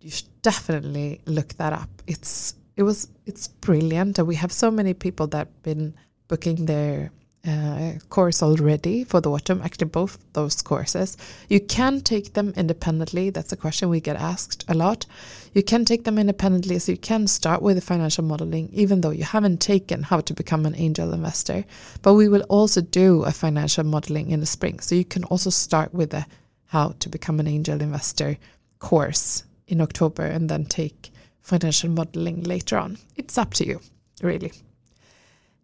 You 0.00 0.10
should 0.10 0.42
definitely 0.42 1.20
look 1.26 1.54
that 1.54 1.72
up. 1.72 1.90
It's 2.06 2.54
it 2.76 2.82
was 2.82 3.08
it's 3.26 3.48
brilliant, 3.48 4.18
and 4.18 4.28
we 4.28 4.36
have 4.36 4.52
so 4.52 4.70
many 4.70 4.94
people 4.94 5.26
that 5.28 5.38
have 5.38 5.62
been 5.62 5.94
booking 6.28 6.66
their 6.66 7.10
uh, 7.46 7.92
course 8.08 8.42
already 8.42 9.04
for 9.04 9.20
the 9.20 9.30
autumn. 9.30 9.60
Actually, 9.62 9.88
both 9.88 10.18
those 10.32 10.62
courses. 10.62 11.16
You 11.48 11.60
can 11.60 12.00
take 12.00 12.34
them 12.34 12.52
independently. 12.56 13.30
That's 13.30 13.52
a 13.52 13.56
question 13.56 13.88
we 13.88 14.00
get 14.00 14.16
asked 14.16 14.64
a 14.68 14.74
lot. 14.74 15.06
You 15.52 15.62
can 15.62 15.84
take 15.84 16.04
them 16.04 16.18
independently, 16.18 16.78
so 16.78 16.92
you 16.92 16.98
can 16.98 17.26
start 17.26 17.60
with 17.60 17.76
the 17.76 17.82
financial 17.82 18.24
modeling, 18.24 18.70
even 18.72 19.00
though 19.00 19.10
you 19.10 19.24
haven't 19.24 19.60
taken 19.60 20.02
how 20.02 20.20
to 20.20 20.34
become 20.34 20.66
an 20.66 20.76
angel 20.76 21.12
investor. 21.12 21.64
But 22.02 22.14
we 22.14 22.28
will 22.28 22.42
also 22.42 22.80
do 22.80 23.24
a 23.24 23.32
financial 23.32 23.84
modeling 23.84 24.30
in 24.30 24.40
the 24.40 24.46
spring, 24.46 24.80
so 24.80 24.94
you 24.94 25.04
can 25.04 25.24
also 25.24 25.50
start 25.50 25.92
with 25.92 26.10
the 26.10 26.24
how 26.66 26.94
to 27.00 27.08
become 27.10 27.38
an 27.38 27.46
angel 27.46 27.82
investor 27.82 28.38
course 28.78 29.44
in 29.66 29.80
October, 29.80 30.24
and 30.24 30.48
then 30.48 30.64
take 30.64 31.10
financial 31.40 31.90
modeling 31.90 32.42
later 32.42 32.78
on. 32.78 32.98
It's 33.16 33.38
up 33.38 33.54
to 33.54 33.66
you, 33.66 33.80
really. 34.22 34.52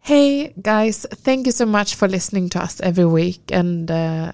Hey 0.01 0.55
guys, 0.63 1.07
thank 1.11 1.47
you 1.47 1.53
so 1.53 1.67
much 1.67 1.95
for 1.95 2.09
listening 2.09 2.49
to 2.51 2.63
us 2.63 2.81
every 2.81 3.05
week 3.05 3.51
and 3.53 3.91
uh, 3.91 4.33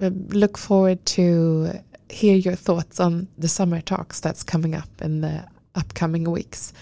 um, 0.00 0.28
look 0.28 0.58
forward 0.58 1.04
to 1.06 1.72
hear 2.10 2.36
your 2.36 2.56
thoughts 2.56 3.00
on 3.00 3.28
the 3.38 3.48
summer 3.48 3.80
talks 3.80 4.20
that's 4.20 4.42
coming 4.42 4.74
up 4.74 4.90
in 5.00 5.22
the 5.22 5.46
upcoming 5.74 6.30
weeks. 6.30 6.72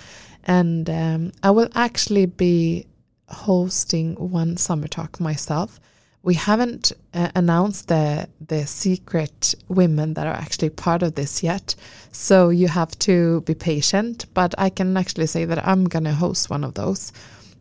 And 0.44 0.90
um, 0.90 1.32
I 1.42 1.50
will 1.50 1.68
actually 1.74 2.26
be 2.26 2.86
hosting 3.28 4.14
one 4.16 4.56
summer 4.56 4.88
talk 4.88 5.20
myself 5.20 5.78
we 6.22 6.34
haven't 6.34 6.92
uh, 7.14 7.30
announced 7.34 7.88
the 7.88 8.28
the 8.48 8.66
secret 8.66 9.54
women 9.68 10.14
that 10.14 10.26
are 10.26 10.34
actually 10.34 10.70
part 10.70 11.02
of 11.02 11.14
this 11.14 11.42
yet. 11.42 11.74
So 12.12 12.50
you 12.50 12.68
have 12.68 12.98
to 13.00 13.40
be 13.42 13.54
patient 13.54 14.26
but 14.34 14.54
i 14.58 14.68
can 14.70 14.96
actually 14.96 15.26
say 15.26 15.44
that 15.46 15.66
i'm 15.66 15.84
going 15.84 16.04
to 16.04 16.12
host 16.12 16.50
one 16.50 16.64
of 16.64 16.74
those. 16.74 17.12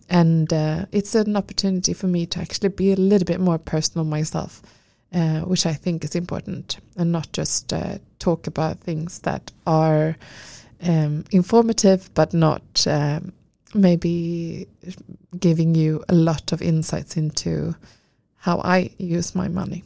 And 0.09 0.51
uh, 0.51 0.87
it's 0.91 1.15
an 1.15 1.37
opportunity 1.37 1.93
for 1.93 2.07
me 2.07 2.25
to 2.25 2.41
actually 2.41 2.67
be 2.69 2.91
a 2.91 2.97
little 2.97 3.25
bit 3.25 3.39
more 3.39 3.57
personal 3.57 4.03
myself 4.05 4.61
uh, 5.13 5.39
which 5.41 5.65
i 5.65 5.73
think 5.73 6.03
is 6.03 6.15
important 6.15 6.77
and 6.97 7.11
not 7.11 7.31
just 7.33 7.73
uh, 7.73 7.97
talk 8.19 8.47
about 8.47 8.79
things 8.79 9.19
that 9.19 9.51
are 9.65 10.15
um, 10.83 11.23
informative 11.31 12.09
but 12.13 12.33
not 12.33 12.87
um, 12.87 13.31
maybe 13.73 14.67
giving 15.39 15.75
you 15.75 16.03
a 16.09 16.13
lot 16.13 16.51
of 16.51 16.61
insights 16.61 17.17
into 17.17 17.75
how 18.41 18.59
I 18.63 18.89
use 18.97 19.35
my 19.35 19.47
money. 19.47 19.83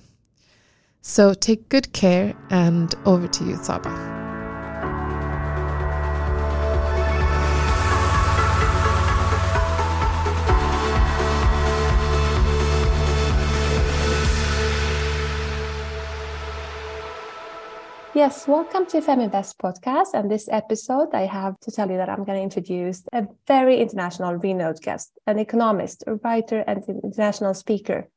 So 1.02 1.34
take 1.34 1.70
good 1.70 1.92
care 1.92 2.34
and 2.50 2.96
over 3.06 3.28
to 3.28 3.44
you, 3.46 3.58
Saba. 3.58 3.92
Yes, 18.16 18.48
welcome 18.48 18.86
to 18.86 19.02
Feminvest 19.02 19.58
podcast. 19.58 20.14
And 20.14 20.32
this 20.32 20.48
episode, 20.50 21.14
I 21.14 21.26
have 21.26 21.60
to 21.60 21.72
tell 21.72 21.92
you 21.92 21.98
that 21.98 22.08
I'm 22.08 22.24
going 22.24 22.38
to 22.38 22.44
introduce 22.44 23.04
a 23.12 23.28
very 23.46 23.82
international 23.82 24.36
renowned 24.36 24.80
guest, 24.82 25.12
an 25.28 25.38
economist, 25.38 26.06
a 26.08 26.16
writer, 26.16 26.64
and 26.66 26.82
an 26.88 27.02
international 27.04 27.54
speaker. 27.54 28.08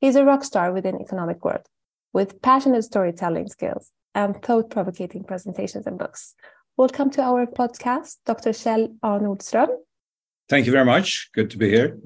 He's 0.00 0.16
a 0.16 0.24
rock 0.24 0.44
star 0.44 0.72
within 0.72 0.98
economic 0.98 1.44
world 1.44 1.66
with 2.14 2.40
passionate 2.40 2.84
storytelling 2.84 3.48
skills 3.48 3.90
and 4.14 4.34
thought-provoking 4.42 5.24
presentations 5.24 5.86
and 5.86 5.98
books. 5.98 6.34
Welcome 6.78 7.10
to 7.10 7.22
our 7.22 7.44
podcast, 7.44 8.16
Dr. 8.24 8.52
Kjell 8.52 8.94
A. 9.02 9.18
Nordström. 9.20 9.68
Thank 10.48 10.64
you 10.64 10.72
very 10.72 10.86
much. 10.86 11.28
Good 11.34 11.50
to 11.50 11.58
be 11.58 11.68
here. 11.68 11.98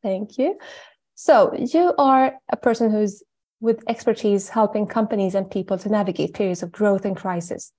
Thank 0.00 0.38
you. 0.38 0.56
So 1.16 1.52
you 1.54 1.92
are 1.98 2.34
a 2.52 2.56
person 2.56 2.92
who's 2.92 3.24
with 3.58 3.82
expertise 3.88 4.48
helping 4.50 4.86
companies 4.86 5.34
and 5.34 5.50
people 5.50 5.76
to 5.78 5.88
navigate 5.88 6.34
periods 6.34 6.62
of 6.62 6.70
growth 6.70 7.04
and 7.04 7.16
crisis. 7.16 7.72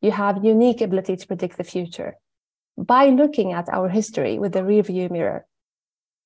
You 0.00 0.12
have 0.12 0.42
unique 0.42 0.80
ability 0.80 1.16
to 1.16 1.26
predict 1.26 1.58
the 1.58 1.64
future 1.64 2.14
by 2.78 3.08
looking 3.08 3.52
at 3.52 3.68
our 3.68 3.90
history 3.90 4.38
with 4.38 4.52
the 4.52 4.60
rearview 4.60 5.10
mirror 5.10 5.44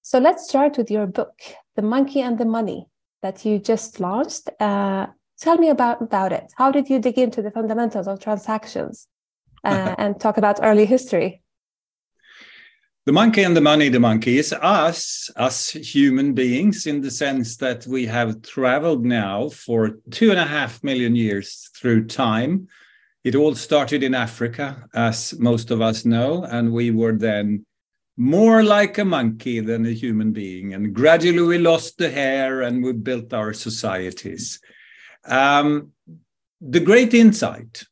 so 0.09 0.21
let's 0.21 0.49
start 0.49 0.79
with 0.79 0.89
your 0.89 1.09
book, 1.09 1.37
The 1.77 1.83
Monkey 1.83 2.21
and 2.23 2.39
the 2.39 2.45
Money, 2.45 2.89
that 3.23 3.45
you 3.45 3.59
just 3.59 4.01
launched. 4.01 4.49
Uh, 4.59 5.07
tell 5.39 5.59
me 5.59 5.69
about, 5.69 6.01
about 6.01 6.33
it. 6.33 6.53
How 6.57 6.71
did 6.71 6.89
you 6.89 6.99
dig 6.99 7.19
into 7.19 7.43
the 7.43 7.51
fundamentals 7.51 8.09
of 8.09 8.19
transactions 8.21 9.07
uh, 9.65 9.95
and 9.99 10.19
talk 10.19 10.39
about 10.39 10.61
early 10.63 10.87
history? 10.87 11.43
The 13.05 13.13
monkey 13.13 13.45
and 13.45 13.57
the 13.57 13.61
money, 13.61 13.89
the 13.89 14.01
monkey 14.01 14.37
is 14.37 14.53
us, 14.53 15.31
us 15.37 15.71
human 15.71 16.35
beings, 16.35 16.87
in 16.87 17.03
the 17.03 17.11
sense 17.11 17.57
that 17.59 17.87
we 17.87 18.05
have 18.07 18.43
traveled 18.43 19.05
now 19.05 19.49
for 19.49 20.01
two 20.11 20.31
and 20.33 20.41
a 20.41 20.45
half 20.45 20.83
million 20.83 21.15
years 21.15 21.71
through 21.77 22.07
time. 22.07 22.67
It 23.23 23.37
all 23.37 23.55
started 23.55 24.03
in 24.03 24.13
Africa, 24.13 24.89
as 24.93 25.39
most 25.39 25.71
of 25.71 25.81
us 25.81 26.05
know, 26.05 26.43
and 26.45 26.73
we 26.73 26.91
were 26.91 27.13
then 27.13 27.65
more 28.17 28.63
like 28.63 28.99
a 28.99 29.05
monkey 29.05 29.61
than 29.61 29.85
a 29.85 29.93
human 29.93 30.33
being. 30.33 30.73
And 30.75 30.95
gradually 30.95 31.43
we 31.43 31.59
lost 31.59 31.99
the 31.99 32.11
hair 32.11 32.63
and 32.63 32.83
we 32.83 32.93
built 32.93 33.35
our 33.35 33.53
societies. 33.53 34.61
Um, 35.25 35.93
the 36.61 36.81
great 36.81 37.13
insight 37.13 37.85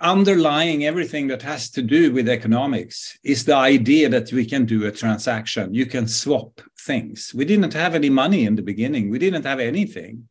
underlying 0.00 0.84
everything 0.84 1.26
that 1.26 1.42
has 1.42 1.70
to 1.70 1.82
do 1.82 2.12
with 2.12 2.28
economics 2.28 3.18
is 3.24 3.44
the 3.44 3.56
idea 3.56 4.08
that 4.08 4.32
we 4.32 4.44
can 4.44 4.64
do 4.64 4.86
a 4.86 4.92
transaction. 4.92 5.74
You 5.74 5.86
can 5.86 6.06
swap 6.06 6.60
things. 6.80 7.32
We 7.34 7.44
didn't 7.44 7.72
have 7.74 7.94
any 7.94 8.10
money 8.10 8.44
in 8.44 8.54
the 8.54 8.62
beginning, 8.62 9.10
we 9.10 9.18
didn't 9.18 9.44
have 9.44 9.60
anything. 9.60 10.28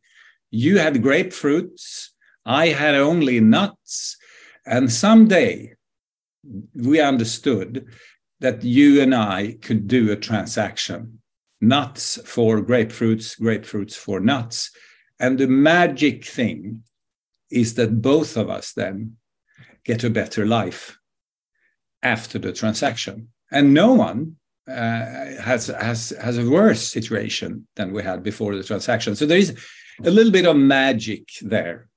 You 0.50 0.78
had 0.78 0.94
grapefruits, 0.94 2.08
I 2.46 2.68
had 2.68 2.94
only 2.94 3.40
nuts. 3.40 4.16
And 4.64 4.90
someday 4.90 5.74
we 6.74 7.00
understood 7.00 7.86
that 8.40 8.62
you 8.62 9.00
and 9.02 9.14
I 9.14 9.56
could 9.60 9.88
do 9.88 10.12
a 10.12 10.16
transaction 10.16 11.20
nuts 11.60 12.18
for 12.24 12.60
grapefruits, 12.60 13.40
grapefruits 13.40 13.94
for 13.94 14.20
nuts. 14.20 14.70
And 15.18 15.38
the 15.38 15.48
magic 15.48 16.24
thing 16.24 16.84
is 17.50 17.74
that 17.74 18.00
both 18.00 18.36
of 18.36 18.48
us 18.48 18.72
then 18.72 19.16
get 19.84 20.04
a 20.04 20.10
better 20.10 20.46
life 20.46 20.98
after 22.02 22.38
the 22.38 22.52
transaction. 22.52 23.28
And 23.50 23.74
no 23.74 23.94
one 23.94 24.36
uh, 24.68 24.72
has, 25.40 25.66
has, 25.66 26.10
has 26.20 26.38
a 26.38 26.48
worse 26.48 26.82
situation 26.82 27.66
than 27.74 27.92
we 27.92 28.02
had 28.02 28.22
before 28.22 28.54
the 28.54 28.62
transaction. 28.62 29.16
So 29.16 29.26
there 29.26 29.38
is 29.38 29.58
a 30.04 30.10
little 30.10 30.32
bit 30.32 30.46
of 30.46 30.56
magic 30.56 31.28
there. 31.40 31.88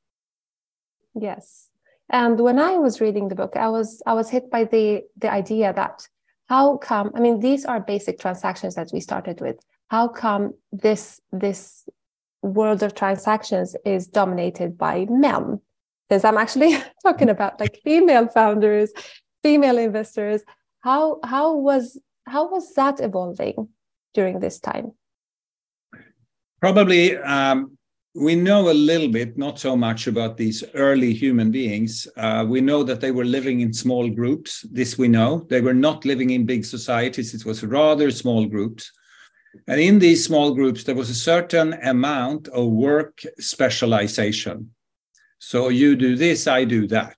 Yes. 1.13 1.67
And 2.09 2.39
when 2.39 2.59
I 2.59 2.77
was 2.77 2.99
reading 2.99 3.29
the 3.29 3.35
book, 3.35 3.55
I 3.55 3.69
was 3.69 4.01
I 4.05 4.13
was 4.13 4.29
hit 4.29 4.51
by 4.51 4.65
the 4.65 5.03
the 5.17 5.31
idea 5.31 5.71
that 5.71 6.07
how 6.51 6.77
come 6.77 7.11
i 7.15 7.19
mean 7.25 7.39
these 7.39 7.63
are 7.71 7.79
basic 7.79 8.19
transactions 8.19 8.75
that 8.75 8.89
we 8.93 8.99
started 8.99 9.39
with. 9.39 9.57
How 9.87 10.07
come 10.07 10.43
this 10.85 11.03
this 11.45 11.61
world 12.57 12.81
of 12.83 12.93
transactions 12.93 13.75
is 13.85 14.07
dominated 14.07 14.77
by 14.77 14.95
men? 15.09 15.61
Because 16.07 16.23
i'm 16.25 16.37
actually 16.43 16.73
talking 17.05 17.29
about 17.29 17.59
like 17.59 17.79
female 17.83 18.27
founders 18.27 18.89
female 19.43 19.77
investors 19.77 20.41
how 20.81 21.19
how 21.23 21.55
was 21.55 21.97
how 22.33 22.49
was 22.49 22.73
that 22.73 22.99
evolving 22.99 23.69
during 24.13 24.39
this 24.39 24.59
time? 24.59 24.91
Probably 26.59 27.17
um, 27.17 27.77
we 28.13 28.35
know 28.35 28.69
a 28.69 28.73
little 28.73 29.07
bit, 29.07 29.37
not 29.37 29.59
so 29.59 29.75
much 29.77 30.07
about 30.07 30.35
these 30.35 30.63
early 30.73 31.13
human 31.13 31.49
beings. 31.49 32.07
Uh, 32.17 32.45
we 32.47 32.59
know 32.59 32.83
that 32.83 32.99
they 32.99 33.11
were 33.11 33.23
living 33.23 33.61
in 33.61 33.73
small 33.73 34.09
groups. 34.09 34.65
This 34.69 34.97
we 34.97 35.07
know. 35.07 35.45
They 35.49 35.61
were 35.61 35.73
not 35.73 36.03
living 36.03 36.31
in 36.31 36.45
big 36.45 36.65
societies, 36.65 37.33
it 37.33 37.45
was 37.45 37.63
rather 37.63 38.11
small 38.11 38.45
groups. 38.45 38.91
And 39.67 39.79
in 39.79 39.99
these 39.99 40.25
small 40.25 40.53
groups, 40.53 40.83
there 40.83 40.95
was 40.95 41.09
a 41.09 41.15
certain 41.15 41.73
amount 41.83 42.47
of 42.49 42.69
work 42.69 43.21
specialization. 43.39 44.71
So 45.39 45.69
you 45.69 45.95
do 45.95 46.15
this, 46.15 46.47
I 46.47 46.65
do 46.65 46.87
that. 46.87 47.17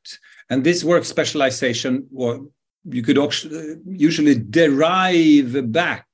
And 0.50 0.64
this 0.64 0.84
work 0.84 1.06
specialization, 1.06 2.08
well, 2.12 2.48
you 2.86 3.02
could 3.02 3.18
usually 3.86 4.36
derive 4.36 5.72
back 5.72 6.08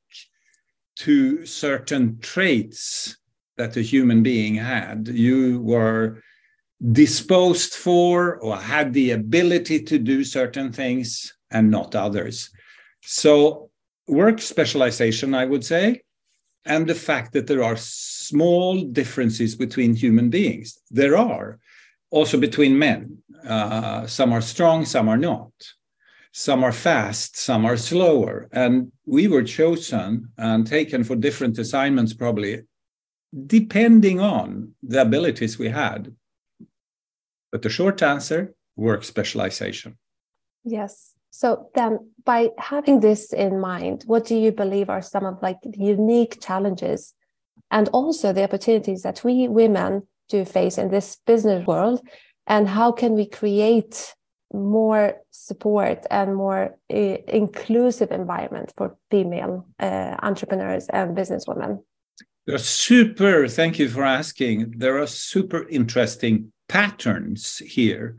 to 0.98 1.46
certain 1.46 2.20
traits 2.20 3.19
that 3.60 3.78
a 3.78 3.82
human 3.82 4.24
being 4.24 4.56
had. 4.56 5.08
You 5.08 5.62
were 5.62 6.24
disposed 6.92 7.74
for 7.74 8.38
or 8.38 8.56
had 8.56 8.94
the 8.94 9.12
ability 9.12 9.84
to 9.84 10.00
do 10.00 10.24
certain 10.24 10.72
things 10.72 11.34
and 11.52 11.70
not 11.70 11.94
others. 11.94 12.50
So, 13.02 13.70
work 14.08 14.40
specialization, 14.42 15.36
I 15.36 15.46
would 15.46 15.66
say, 15.66 16.02
and 16.66 16.88
the 16.88 16.96
fact 16.96 17.34
that 17.34 17.48
there 17.48 17.64
are 17.64 17.78
small 17.78 18.84
differences 18.86 19.56
between 19.56 19.94
human 19.94 20.30
beings. 20.30 20.78
There 20.90 21.18
are 21.18 21.60
also 22.12 22.38
between 22.40 22.80
men. 22.80 23.18
Uh, 23.46 24.08
some 24.08 24.32
are 24.34 24.42
strong, 24.42 24.86
some 24.86 25.10
are 25.10 25.18
not. 25.18 25.52
Some 26.32 26.64
are 26.64 26.72
fast, 26.72 27.38
some 27.38 27.66
are 27.66 27.78
slower. 27.78 28.48
And 28.52 28.92
we 29.06 29.28
were 29.28 29.44
chosen 29.44 30.30
and 30.38 30.66
taken 30.66 31.04
for 31.04 31.16
different 31.16 31.58
assignments, 31.58 32.14
probably 32.14 32.62
depending 33.46 34.20
on 34.20 34.74
the 34.82 35.02
abilities 35.02 35.60
we 35.60 35.70
had. 35.70 36.16
But 37.52 37.62
the 37.62 37.70
short 37.70 38.02
answer 38.02 38.54
work 38.76 39.04
specialization. 39.04 39.98
Yes. 40.64 41.14
So 41.32 41.70
then 41.76 42.12
by 42.26 42.50
having 42.58 43.02
this 43.02 43.34
in 43.34 43.60
mind, 43.60 44.04
what 44.08 44.26
do 44.26 44.36
you 44.36 44.52
believe 44.52 44.90
are 44.90 45.02
some 45.02 45.26
of 45.26 45.42
like 45.42 45.62
the 45.62 45.78
unique 45.78 46.42
challenges 46.42 47.14
and 47.72 47.88
also 47.90 48.34
the 48.34 48.44
opportunities 48.44 49.04
that 49.04 49.24
we 49.24 49.48
women 49.48 50.08
do 50.28 50.46
face 50.46 50.78
in 50.78 50.90
this 50.90 51.18
business 51.26 51.66
world? 51.66 52.02
And 52.48 52.68
how 52.68 52.92
can 52.92 53.14
we 53.14 53.28
create 53.28 54.16
more 54.52 55.18
support 55.30 56.06
and 56.10 56.36
more 56.36 56.76
uh, 56.92 57.18
inclusive 57.28 58.12
environment 58.12 58.74
for 58.76 58.98
female 59.12 59.68
uh, 59.80 60.16
entrepreneurs 60.24 60.88
and 60.90 61.16
businesswomen? 61.16 61.84
Are 62.50 62.58
super, 62.58 63.48
thank 63.48 63.78
you 63.78 63.90
for 63.90 64.04
asking. 64.04 64.74
There 64.78 65.00
are 65.00 65.06
super 65.06 65.68
interesting 65.70 66.52
patterns 66.68 67.58
here, 67.58 68.18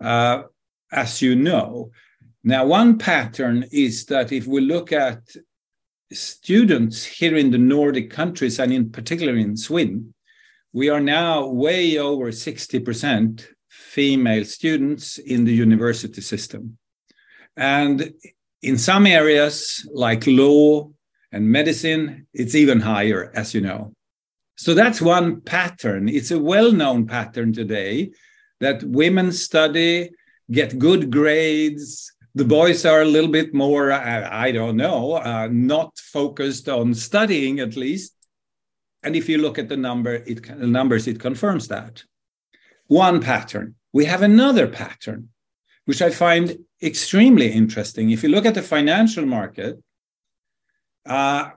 uh, 0.00 0.42
as 0.90 1.22
you 1.22 1.36
know. 1.36 1.92
Now, 2.42 2.66
one 2.66 2.98
pattern 2.98 3.66
is 3.70 4.06
that 4.06 4.32
if 4.32 4.48
we 4.48 4.62
look 4.62 4.92
at 4.92 5.20
students 6.12 7.04
here 7.04 7.36
in 7.36 7.52
the 7.52 7.58
Nordic 7.58 8.10
countries, 8.10 8.58
and 8.58 8.72
in 8.72 8.90
particular 8.90 9.36
in 9.36 9.56
Sweden, 9.56 10.12
we 10.72 10.88
are 10.88 11.00
now 11.00 11.46
way 11.46 11.98
over 11.98 12.32
60% 12.32 13.46
female 13.68 14.44
students 14.44 15.18
in 15.18 15.44
the 15.44 15.54
university 15.54 16.20
system. 16.20 16.78
And 17.56 18.12
in 18.62 18.76
some 18.76 19.06
areas, 19.06 19.88
like 19.92 20.26
law 20.26 20.90
and 21.32 21.50
medicine, 21.50 22.26
it's 22.32 22.54
even 22.54 22.80
higher, 22.80 23.30
as 23.34 23.54
you 23.54 23.60
know. 23.60 23.92
So 24.56 24.74
that's 24.74 25.00
one 25.00 25.40
pattern. 25.40 26.08
It's 26.08 26.30
a 26.30 26.38
well 26.38 26.72
known 26.72 27.06
pattern 27.06 27.52
today 27.52 28.10
that 28.60 28.82
women 28.82 29.30
study, 29.32 30.10
get 30.50 30.78
good 30.78 31.10
grades. 31.10 32.12
The 32.34 32.44
boys 32.44 32.84
are 32.84 33.02
a 33.02 33.06
little 33.06 33.30
bit 33.30 33.54
more, 33.54 33.92
I, 33.92 34.50
don't 34.52 34.76
know, 34.76 35.14
uh, 35.14 35.48
not 35.50 35.96
focused 35.98 36.68
on 36.68 36.94
studying 36.94 37.60
at 37.60 37.76
least. 37.76 38.14
And 39.02 39.14
if 39.14 39.28
you 39.28 39.38
look 39.38 39.58
at 39.58 39.68
the 39.68 39.76
number, 39.76 40.14
it, 40.14 40.44
the 40.44 40.66
numbers, 40.66 41.06
it 41.06 41.20
confirms 41.20 41.68
that. 41.68 42.02
One 42.88 43.20
pattern. 43.20 43.76
We 43.92 44.06
have 44.06 44.22
another 44.22 44.66
pattern, 44.66 45.28
which 45.84 46.02
I 46.02 46.10
find 46.10 46.58
extremely 46.82 47.52
interesting. 47.52 48.10
If 48.10 48.22
you 48.22 48.28
look 48.28 48.46
at 48.46 48.54
the 48.54 48.62
financial 48.62 49.24
market, 49.24 49.82
uh, 51.08 51.50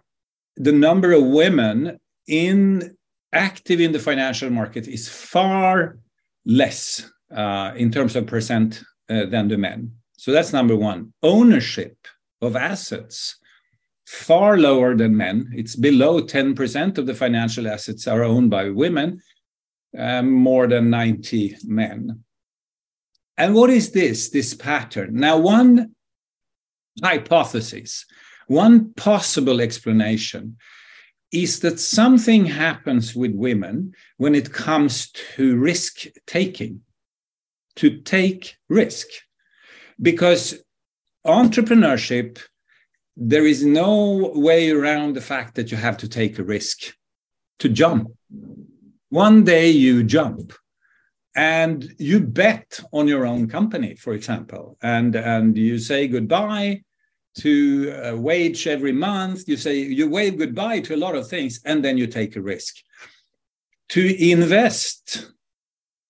the 0.56 0.72
number 0.72 1.12
of 1.12 1.24
women 1.24 2.00
in 2.28 2.96
active 3.34 3.80
in 3.80 3.92
the 3.92 4.00
financial 4.00 4.50
market 4.50 4.88
is 4.88 5.08
far 5.08 5.98
less 6.46 7.10
uh, 7.36 7.72
in 7.76 7.92
terms 7.92 8.16
of 8.16 8.28
percent 8.28 8.84
uh, 9.10 9.26
than 9.26 9.48
the 9.48 9.58
men. 9.58 9.92
So 10.18 10.32
that's 10.32 10.54
number 10.54 10.76
one. 10.76 11.14
Ownership 11.24 11.98
of 12.42 12.56
assets 12.56 13.38
far 14.06 14.58
lower 14.58 14.96
than 14.96 15.16
men. 15.16 15.50
It's 15.54 15.76
below 15.76 16.22
10% 16.22 16.98
of 16.98 17.06
the 17.06 17.14
financial 17.14 17.68
assets 17.68 18.08
are 18.08 18.24
owned 18.24 18.50
by 18.50 18.70
women, 18.70 19.22
um, 19.98 20.32
more 20.32 20.68
than 20.68 20.90
90 20.90 21.58
men. 21.64 22.24
And 23.38 23.56
what 23.56 23.70
is 23.70 23.92
this, 23.92 24.30
this 24.30 24.54
pattern? 24.54 25.16
Now, 25.16 25.38
one 25.38 25.96
hypothesis 27.02 28.06
one 28.52 28.94
possible 28.96 29.62
explanation 29.62 30.58
is 31.32 31.62
that 31.62 31.80
something 31.80 32.46
happens 32.46 33.16
with 33.16 33.34
women 33.34 33.94
when 34.18 34.36
it 34.36 34.52
comes 34.52 35.10
to 35.12 35.56
risk 35.56 36.08
taking, 36.28 36.82
to 37.78 38.02
take 38.02 38.58
risk. 38.68 39.08
Because 40.02 40.62
entrepreneurship, 41.26 42.40
there 43.16 43.46
is 43.46 43.64
no 43.64 44.34
way 44.36 44.70
around 44.72 45.16
the 45.16 45.22
fact 45.22 45.56
that 45.56 45.72
you 45.72 45.78
have 45.78 45.98
to 45.98 46.10
take 46.10 46.38
a 46.38 46.44
risk 46.44 46.94
to 47.60 47.70
jump. 47.70 48.10
One 49.08 49.46
day 49.46 49.70
you 49.70 50.04
jump 50.04 50.52
and 51.36 51.96
you 51.98 52.20
bet 52.20 52.82
on 52.92 53.08
your 53.08 53.26
own 53.26 53.48
company, 53.48 53.96
for 53.96 54.12
example, 54.14 54.78
and, 54.82 55.16
and 55.16 55.58
you 55.58 55.80
say 55.80 56.10
goodbye 56.10 56.82
to 57.40 57.92
uh, 57.92 58.18
wage 58.18 58.68
every 58.68 58.92
month. 58.92 59.48
You 59.48 59.58
say 59.58 59.80
you 59.80 60.10
wave 60.10 60.38
goodbye 60.38 60.82
to 60.82 60.96
a 60.96 60.98
lot 60.98 61.16
of 61.16 61.28
things, 61.28 61.62
and 61.66 61.84
then 61.84 61.98
you 61.98 62.08
take 62.08 62.36
a 62.36 62.42
risk. 62.42 62.76
To 63.90 64.32
invest 64.32 65.32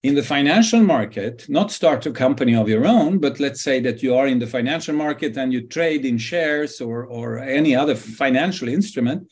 in 0.03 0.15
the 0.15 0.23
financial 0.23 0.81
market, 0.81 1.47
not 1.47 1.71
start 1.71 2.05
a 2.05 2.11
company 2.11 2.55
of 2.55 2.67
your 2.67 2.85
own, 2.85 3.19
but 3.19 3.39
let's 3.39 3.61
say 3.61 3.79
that 3.81 4.01
you 4.01 4.15
are 4.15 4.27
in 4.27 4.39
the 4.39 4.47
financial 4.47 4.95
market 4.95 5.37
and 5.37 5.53
you 5.53 5.67
trade 5.67 6.05
in 6.05 6.17
shares 6.17 6.81
or, 6.81 7.05
or 7.05 7.37
any 7.37 7.75
other 7.75 7.93
financial 7.95 8.67
instrument, 8.67 9.27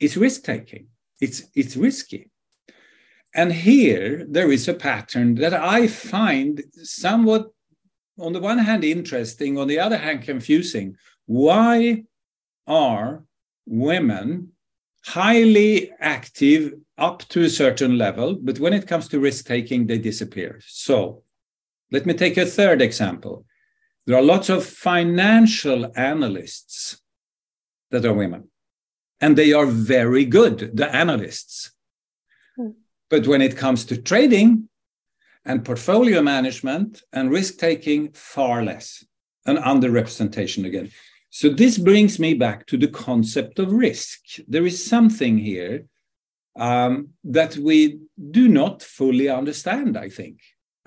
it's 0.00 0.18
risk 0.18 0.44
taking. 0.44 0.88
It's, 1.20 1.44
it's 1.54 1.76
risky. 1.76 2.30
And 3.34 3.52
here 3.52 4.26
there 4.28 4.52
is 4.52 4.68
a 4.68 4.74
pattern 4.74 5.34
that 5.36 5.54
I 5.54 5.88
find 5.88 6.62
somewhat 6.82 7.53
on 8.18 8.32
the 8.32 8.40
one 8.40 8.58
hand 8.58 8.84
interesting, 8.84 9.58
on 9.58 9.68
the 9.68 9.78
other 9.78 9.96
hand 9.96 10.22
confusing. 10.22 10.96
Why 11.26 12.04
are 12.66 13.24
women 13.66 14.52
highly 15.04 15.92
active 16.00 16.74
up 16.96 17.26
to 17.28 17.42
a 17.42 17.50
certain 17.50 17.98
level, 17.98 18.34
but 18.34 18.58
when 18.58 18.72
it 18.72 18.86
comes 18.86 19.08
to 19.08 19.20
risk 19.20 19.46
taking, 19.46 19.86
they 19.86 19.98
disappear? 19.98 20.60
So 20.66 21.22
let 21.90 22.06
me 22.06 22.14
take 22.14 22.36
a 22.36 22.46
third 22.46 22.80
example. 22.80 23.44
There 24.06 24.16
are 24.16 24.22
lots 24.22 24.48
of 24.48 24.64
financial 24.64 25.90
analysts 25.96 27.00
that 27.90 28.04
are 28.04 28.14
women, 28.14 28.48
and 29.20 29.36
they 29.36 29.52
are 29.52 29.66
very 29.66 30.24
good, 30.24 30.76
the 30.76 30.94
analysts. 30.94 31.72
Hmm. 32.56 32.70
But 33.08 33.26
when 33.26 33.40
it 33.40 33.56
comes 33.56 33.84
to 33.86 33.96
trading, 33.96 34.68
and 35.44 35.64
portfolio 35.64 36.22
management 36.22 37.02
and 37.12 37.30
risk 37.30 37.58
taking 37.58 38.12
far 38.12 38.62
less, 38.64 39.04
an 39.46 39.56
underrepresentation 39.56 40.66
again. 40.66 40.90
So 41.30 41.48
this 41.48 41.78
brings 41.78 42.18
me 42.18 42.34
back 42.34 42.66
to 42.66 42.76
the 42.76 42.88
concept 42.88 43.58
of 43.58 43.72
risk. 43.72 44.20
There 44.46 44.66
is 44.66 44.84
something 44.84 45.36
here 45.36 45.86
um, 46.56 47.08
that 47.24 47.56
we 47.56 47.98
do 48.30 48.48
not 48.48 48.82
fully 48.82 49.28
understand, 49.28 49.98
I 49.98 50.08
think. 50.08 50.38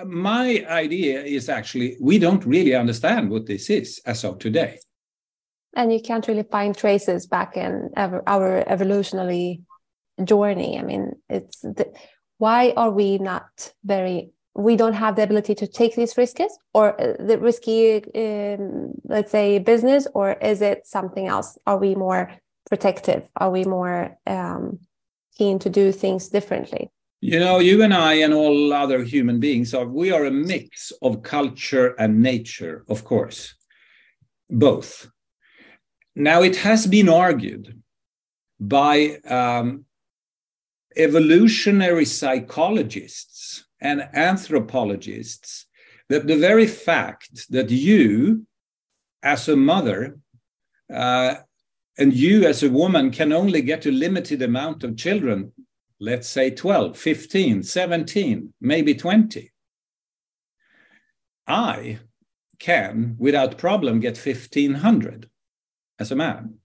My 0.03 0.65
idea 0.69 1.23
is 1.23 1.49
actually 1.49 1.97
we 1.99 2.19
don't 2.19 2.45
really 2.45 2.75
understand 2.75 3.29
what 3.29 3.45
this 3.45 3.69
is 3.69 3.99
as 4.05 4.23
of 4.23 4.39
today. 4.39 4.79
And 5.75 5.91
you 5.91 6.01
can't 6.01 6.27
really 6.27 6.43
find 6.43 6.75
traces 6.75 7.27
back 7.27 7.57
in 7.57 7.89
our 7.95 8.63
evolutionary 8.67 9.61
journey. 10.23 10.79
I 10.79 10.83
mean, 10.83 11.13
it's 11.29 11.63
why 12.37 12.73
are 12.77 12.91
we 12.91 13.17
not 13.17 13.73
very 13.83 14.31
we 14.57 14.75
don't 14.75 14.93
have 14.93 15.15
the 15.15 15.23
ability 15.23 15.55
to 15.55 15.67
take 15.67 15.95
these 15.95 16.17
risks 16.17 16.57
or 16.73 16.99
uh, 16.99 17.13
the 17.19 17.37
risky 17.37 18.03
um, 18.15 18.91
let's 19.05 19.31
say 19.31 19.59
business 19.59 20.07
or 20.13 20.33
is 20.33 20.61
it 20.61 20.85
something 20.85 21.27
else 21.27 21.57
are 21.65 21.77
we 21.77 21.95
more 21.95 22.31
protective 22.69 23.23
are 23.35 23.51
we 23.51 23.63
more 23.63 24.17
um, 24.25 24.79
keen 25.37 25.59
to 25.59 25.69
do 25.69 25.91
things 25.91 26.29
differently 26.29 26.89
You 27.19 27.39
know, 27.39 27.57
you 27.59 27.81
and 27.81 27.93
I 27.93 28.13
and 28.25 28.33
all 28.33 28.73
other 28.73 29.03
human 29.03 29.39
beings 29.39 29.73
are 29.73 29.87
we 29.87 30.11
are 30.11 30.25
a 30.25 30.31
mix 30.31 30.91
of 31.01 31.23
culture 31.23 31.95
and 31.97 32.21
nature, 32.21 32.83
of 32.87 33.03
course. 33.03 33.55
Both. 34.49 35.09
Now 36.15 36.43
it 36.43 36.57
has 36.57 36.85
been 36.85 37.09
argued 37.09 37.81
by 38.59 39.17
um, 39.25 39.85
evolutionary 40.95 42.05
psychologists 42.05 43.66
and 43.79 44.07
anthropologists 44.13 45.65
that 46.09 46.27
the 46.27 46.37
very 46.37 46.67
fact 46.67 47.51
that 47.51 47.69
you, 47.69 48.45
as 49.21 49.47
a 49.47 49.55
mother, 49.55 50.17
uh, 50.93 51.35
and 51.97 52.13
you 52.13 52.45
as 52.45 52.63
a 52.63 52.69
woman 52.69 53.11
can 53.11 53.33
only 53.33 53.61
get 53.61 53.85
a 53.85 53.91
limited 53.91 54.41
amount 54.41 54.83
of 54.83 54.95
children, 54.95 55.51
let's 55.99 56.27
say 56.27 56.51
12, 56.51 56.97
15, 56.97 57.63
17, 57.63 58.53
maybe 58.61 58.93
20. 58.93 59.51
I 61.47 61.99
can, 62.59 63.15
without 63.17 63.57
problem, 63.57 63.99
get 63.99 64.17
1500 64.17 65.29
as 65.99 66.11
a 66.11 66.15
man. 66.15 66.55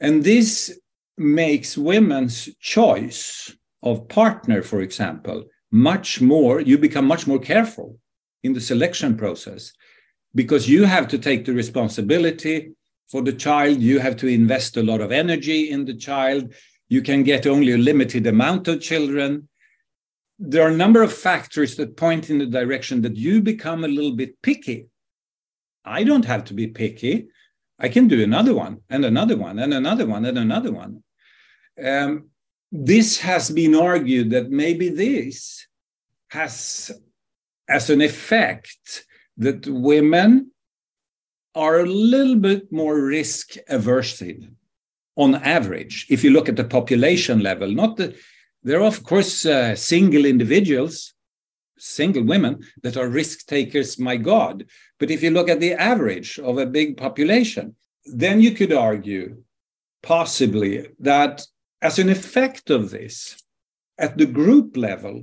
And 0.00 0.22
this 0.22 0.78
makes 1.16 1.78
women's 1.78 2.48
choice 2.60 3.54
of 3.82 4.08
partner, 4.08 4.62
for 4.62 4.80
example, 4.80 5.44
much 5.74 6.20
more, 6.20 6.60
you 6.60 6.78
become 6.78 7.04
much 7.04 7.26
more 7.26 7.40
careful 7.40 7.98
in 8.44 8.52
the 8.52 8.60
selection 8.60 9.16
process 9.16 9.72
because 10.32 10.68
you 10.68 10.84
have 10.84 11.08
to 11.08 11.18
take 11.18 11.44
the 11.44 11.52
responsibility 11.52 12.70
for 13.10 13.22
the 13.22 13.32
child. 13.32 13.80
You 13.80 13.98
have 13.98 14.16
to 14.18 14.28
invest 14.28 14.76
a 14.76 14.84
lot 14.84 15.00
of 15.00 15.10
energy 15.10 15.70
in 15.70 15.84
the 15.84 15.96
child. 15.96 16.54
You 16.88 17.02
can 17.02 17.24
get 17.24 17.48
only 17.48 17.72
a 17.72 17.78
limited 17.78 18.24
amount 18.28 18.68
of 18.68 18.80
children. 18.80 19.48
There 20.38 20.64
are 20.64 20.70
a 20.70 20.76
number 20.76 21.02
of 21.02 21.12
factors 21.12 21.74
that 21.74 21.96
point 21.96 22.30
in 22.30 22.38
the 22.38 22.46
direction 22.46 23.02
that 23.02 23.16
you 23.16 23.42
become 23.42 23.82
a 23.82 23.88
little 23.88 24.14
bit 24.14 24.40
picky. 24.42 24.86
I 25.84 26.04
don't 26.04 26.24
have 26.24 26.44
to 26.44 26.54
be 26.54 26.68
picky. 26.68 27.26
I 27.80 27.88
can 27.88 28.06
do 28.06 28.22
another 28.22 28.54
one 28.54 28.82
and 28.88 29.04
another 29.04 29.36
one 29.36 29.58
and 29.58 29.74
another 29.74 30.06
one 30.06 30.24
and 30.24 30.38
another 30.38 30.70
one. 30.70 31.02
Um, 31.84 32.30
this 32.76 33.20
has 33.20 33.50
been 33.50 33.76
argued 33.76 34.30
that 34.30 34.50
maybe 34.50 34.88
this 34.88 35.64
has 36.30 36.90
as 37.68 37.88
an 37.88 38.00
effect 38.00 39.06
that 39.36 39.64
women 39.68 40.50
are 41.54 41.78
a 41.78 41.86
little 41.86 42.34
bit 42.34 42.70
more 42.72 43.00
risk 43.00 43.54
averse 43.68 44.20
on 45.14 45.36
average 45.36 46.06
if 46.10 46.24
you 46.24 46.30
look 46.30 46.48
at 46.48 46.56
the 46.56 46.64
population 46.64 47.38
level. 47.38 47.70
Not 47.70 47.96
the 47.96 48.16
there 48.64 48.80
are 48.80 48.86
of 48.86 49.04
course 49.04 49.46
uh, 49.46 49.76
single 49.76 50.24
individuals 50.24 51.14
single 51.78 52.24
women 52.24 52.58
that 52.82 52.96
are 52.96 53.08
risk 53.08 53.46
takers 53.46 54.00
my 54.00 54.16
god. 54.16 54.64
But 54.98 55.12
if 55.12 55.22
you 55.22 55.30
look 55.30 55.48
at 55.48 55.60
the 55.60 55.74
average 55.74 56.40
of 56.40 56.58
a 56.58 56.66
big 56.66 56.96
population 56.96 57.76
then 58.04 58.40
you 58.40 58.50
could 58.50 58.72
argue 58.72 59.36
possibly 60.02 60.88
that 60.98 61.46
as 61.84 61.98
an 61.98 62.08
effect 62.08 62.70
of 62.70 62.90
this 62.90 63.36
at 63.98 64.16
the 64.16 64.26
group 64.26 64.76
level 64.76 65.22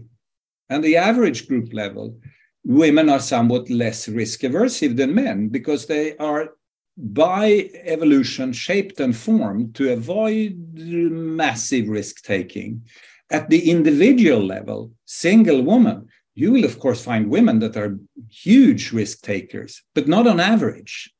and 0.69 0.83
the 0.83 0.95
average 0.95 1.47
group 1.47 1.73
level 1.73 2.17
women 2.63 3.09
are 3.09 3.19
somewhat 3.19 3.69
less 3.69 4.07
risk 4.07 4.41
aversive 4.41 4.95
than 4.95 5.15
men 5.15 5.47
because 5.49 5.87
they 5.87 6.15
are 6.17 6.51
by 6.95 7.69
evolution 7.83 8.53
shaped 8.53 8.99
and 8.99 9.17
formed 9.17 9.73
to 9.73 9.91
avoid 9.91 10.55
massive 10.75 11.87
risk 11.87 12.21
taking. 12.21 12.85
At 13.31 13.49
the 13.49 13.71
individual 13.71 14.45
level, 14.45 14.91
single 15.05 15.63
woman, 15.63 16.09
you 16.35 16.51
will 16.51 16.65
of 16.65 16.79
course 16.79 17.03
find 17.03 17.29
women 17.29 17.57
that 17.59 17.77
are 17.77 17.97
huge 18.29 18.91
risk 18.91 19.21
takers, 19.21 19.81
but 19.95 20.07
not 20.07 20.27
on 20.27 20.39
average. 20.39 21.11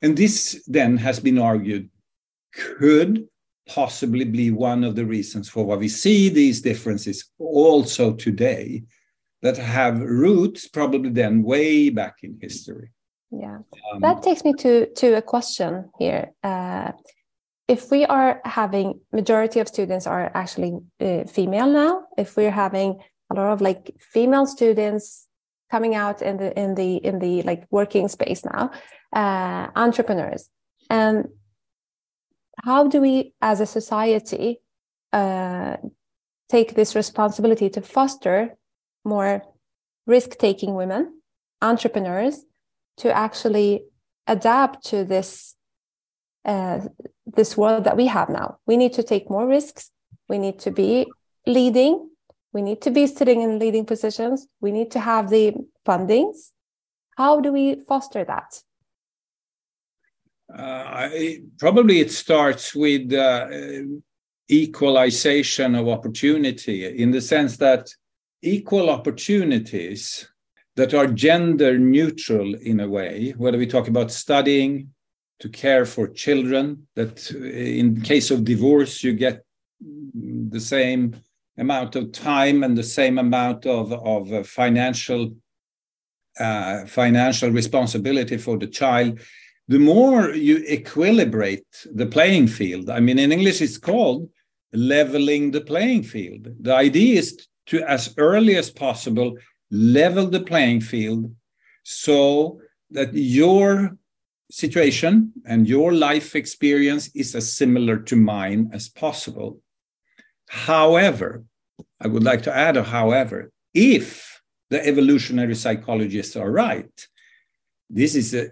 And 0.00 0.16
this 0.16 0.64
then 0.66 0.96
has 0.96 1.20
been 1.20 1.38
argued 1.38 1.90
could 2.54 3.28
possibly 3.68 4.24
be 4.24 4.50
one 4.50 4.84
of 4.84 4.94
the 4.94 5.04
reasons 5.04 5.48
for 5.48 5.64
why 5.64 5.76
we 5.76 5.88
see 5.88 6.28
these 6.28 6.60
differences 6.60 7.30
also 7.38 8.12
today 8.14 8.84
that 9.42 9.56
have 9.56 10.00
roots 10.00 10.66
probably 10.68 11.10
then 11.10 11.42
way 11.42 11.90
back 11.90 12.16
in 12.22 12.38
history. 12.40 12.90
Yeah, 13.30 13.58
um, 13.92 14.00
that 14.00 14.22
takes 14.22 14.44
me 14.44 14.52
to 14.54 14.86
to 14.86 15.16
a 15.16 15.22
question 15.22 15.90
here. 15.98 16.32
Uh, 16.42 16.92
if 17.68 17.90
we 17.90 18.04
are 18.06 18.40
having 18.44 19.00
majority 19.12 19.58
of 19.60 19.68
students 19.68 20.06
are 20.06 20.30
actually 20.34 20.78
uh, 21.00 21.24
female 21.24 21.66
now, 21.66 22.04
if 22.16 22.36
we're 22.36 22.52
having 22.52 23.00
a 23.30 23.34
lot 23.34 23.52
of 23.52 23.60
like 23.60 23.94
female 23.98 24.46
students 24.46 25.26
coming 25.70 25.96
out 25.96 26.22
in 26.22 26.36
the 26.36 26.58
in 26.58 26.76
the 26.76 26.96
in 26.96 27.18
the 27.18 27.42
like 27.42 27.66
working 27.70 28.08
space 28.08 28.44
now, 28.44 28.70
uh, 29.12 29.68
entrepreneurs, 29.74 30.48
and 30.88 31.28
how 32.64 32.88
do 32.88 33.00
we 33.00 33.34
as 33.40 33.60
a 33.60 33.66
society 33.66 34.60
uh, 35.12 35.76
take 36.48 36.74
this 36.74 36.94
responsibility 36.94 37.68
to 37.70 37.80
foster 37.80 38.56
more 39.04 39.42
risk 40.06 40.38
taking 40.38 40.74
women, 40.74 41.20
entrepreneurs, 41.62 42.44
to 42.98 43.12
actually 43.12 43.84
adapt 44.26 44.84
to 44.86 45.04
this 45.04 45.54
uh, 46.44 46.80
this 47.26 47.56
world 47.56 47.84
that 47.84 47.96
we 47.96 48.06
have 48.06 48.28
now. 48.28 48.58
We 48.66 48.76
need 48.76 48.92
to 48.94 49.02
take 49.02 49.28
more 49.28 49.46
risks. 49.46 49.90
We 50.28 50.38
need 50.38 50.60
to 50.60 50.70
be 50.70 51.06
leading. 51.44 52.08
We 52.52 52.62
need 52.62 52.80
to 52.82 52.90
be 52.90 53.06
sitting 53.06 53.42
in 53.42 53.58
leading 53.58 53.84
positions. 53.84 54.46
We 54.60 54.70
need 54.70 54.92
to 54.92 55.00
have 55.00 55.28
the 55.28 55.54
fundings. 55.84 56.52
How 57.16 57.40
do 57.40 57.52
we 57.52 57.82
foster 57.88 58.24
that? 58.24 58.62
Uh, 60.52 60.62
I, 60.62 61.40
probably 61.58 62.00
it 62.00 62.12
starts 62.12 62.74
with 62.74 63.12
uh, 63.12 63.48
equalization 64.50 65.74
of 65.74 65.88
opportunity 65.88 66.86
in 67.02 67.10
the 67.10 67.20
sense 67.20 67.56
that 67.56 67.88
equal 68.42 68.90
opportunities 68.90 70.28
that 70.76 70.94
are 70.94 71.06
gender 71.06 71.78
neutral 71.78 72.54
in 72.54 72.80
a 72.80 72.88
way, 72.88 73.34
whether 73.36 73.58
we 73.58 73.66
talk 73.66 73.88
about 73.88 74.12
studying, 74.12 74.90
to 75.38 75.48
care 75.48 75.84
for 75.84 76.08
children, 76.08 76.86
that 76.94 77.30
in 77.30 78.00
case 78.00 78.30
of 78.30 78.44
divorce, 78.44 79.02
you 79.02 79.12
get 79.12 79.44
the 79.80 80.60
same 80.60 81.14
amount 81.58 81.96
of 81.96 82.12
time 82.12 82.62
and 82.62 82.76
the 82.76 82.82
same 82.82 83.18
amount 83.18 83.66
of, 83.66 83.92
of 83.92 84.32
uh, 84.32 84.42
financial 84.42 85.34
uh, 86.38 86.84
financial 86.84 87.50
responsibility 87.50 88.36
for 88.36 88.58
the 88.58 88.66
child 88.66 89.18
the 89.68 89.78
more 89.78 90.30
you 90.30 90.58
equilibrate 90.78 91.64
the 91.94 92.06
playing 92.06 92.46
field 92.46 92.90
i 92.90 93.00
mean 93.00 93.18
in 93.18 93.32
english 93.32 93.60
it's 93.60 93.78
called 93.78 94.28
leveling 94.72 95.50
the 95.50 95.60
playing 95.60 96.02
field 96.02 96.48
the 96.60 96.74
idea 96.74 97.18
is 97.18 97.46
to 97.66 97.82
as 97.82 98.14
early 98.18 98.56
as 98.56 98.70
possible 98.70 99.36
level 99.70 100.26
the 100.26 100.40
playing 100.40 100.80
field 100.80 101.34
so 101.82 102.60
that 102.90 103.12
your 103.12 103.96
situation 104.50 105.32
and 105.44 105.68
your 105.68 105.92
life 105.92 106.36
experience 106.36 107.10
is 107.14 107.34
as 107.34 107.52
similar 107.52 107.98
to 107.98 108.16
mine 108.16 108.70
as 108.72 108.88
possible. 108.88 109.60
However, 110.48 111.44
I 112.00 112.06
would 112.06 112.22
like 112.22 112.42
to 112.42 112.56
add 112.56 112.76
however, 112.76 113.50
if 113.74 114.40
the 114.70 114.84
evolutionary 114.86 115.54
psychologists 115.54 116.36
are 116.36 116.50
right, 116.50 117.06
this 117.90 118.14
is 118.14 118.34
a, 118.34 118.48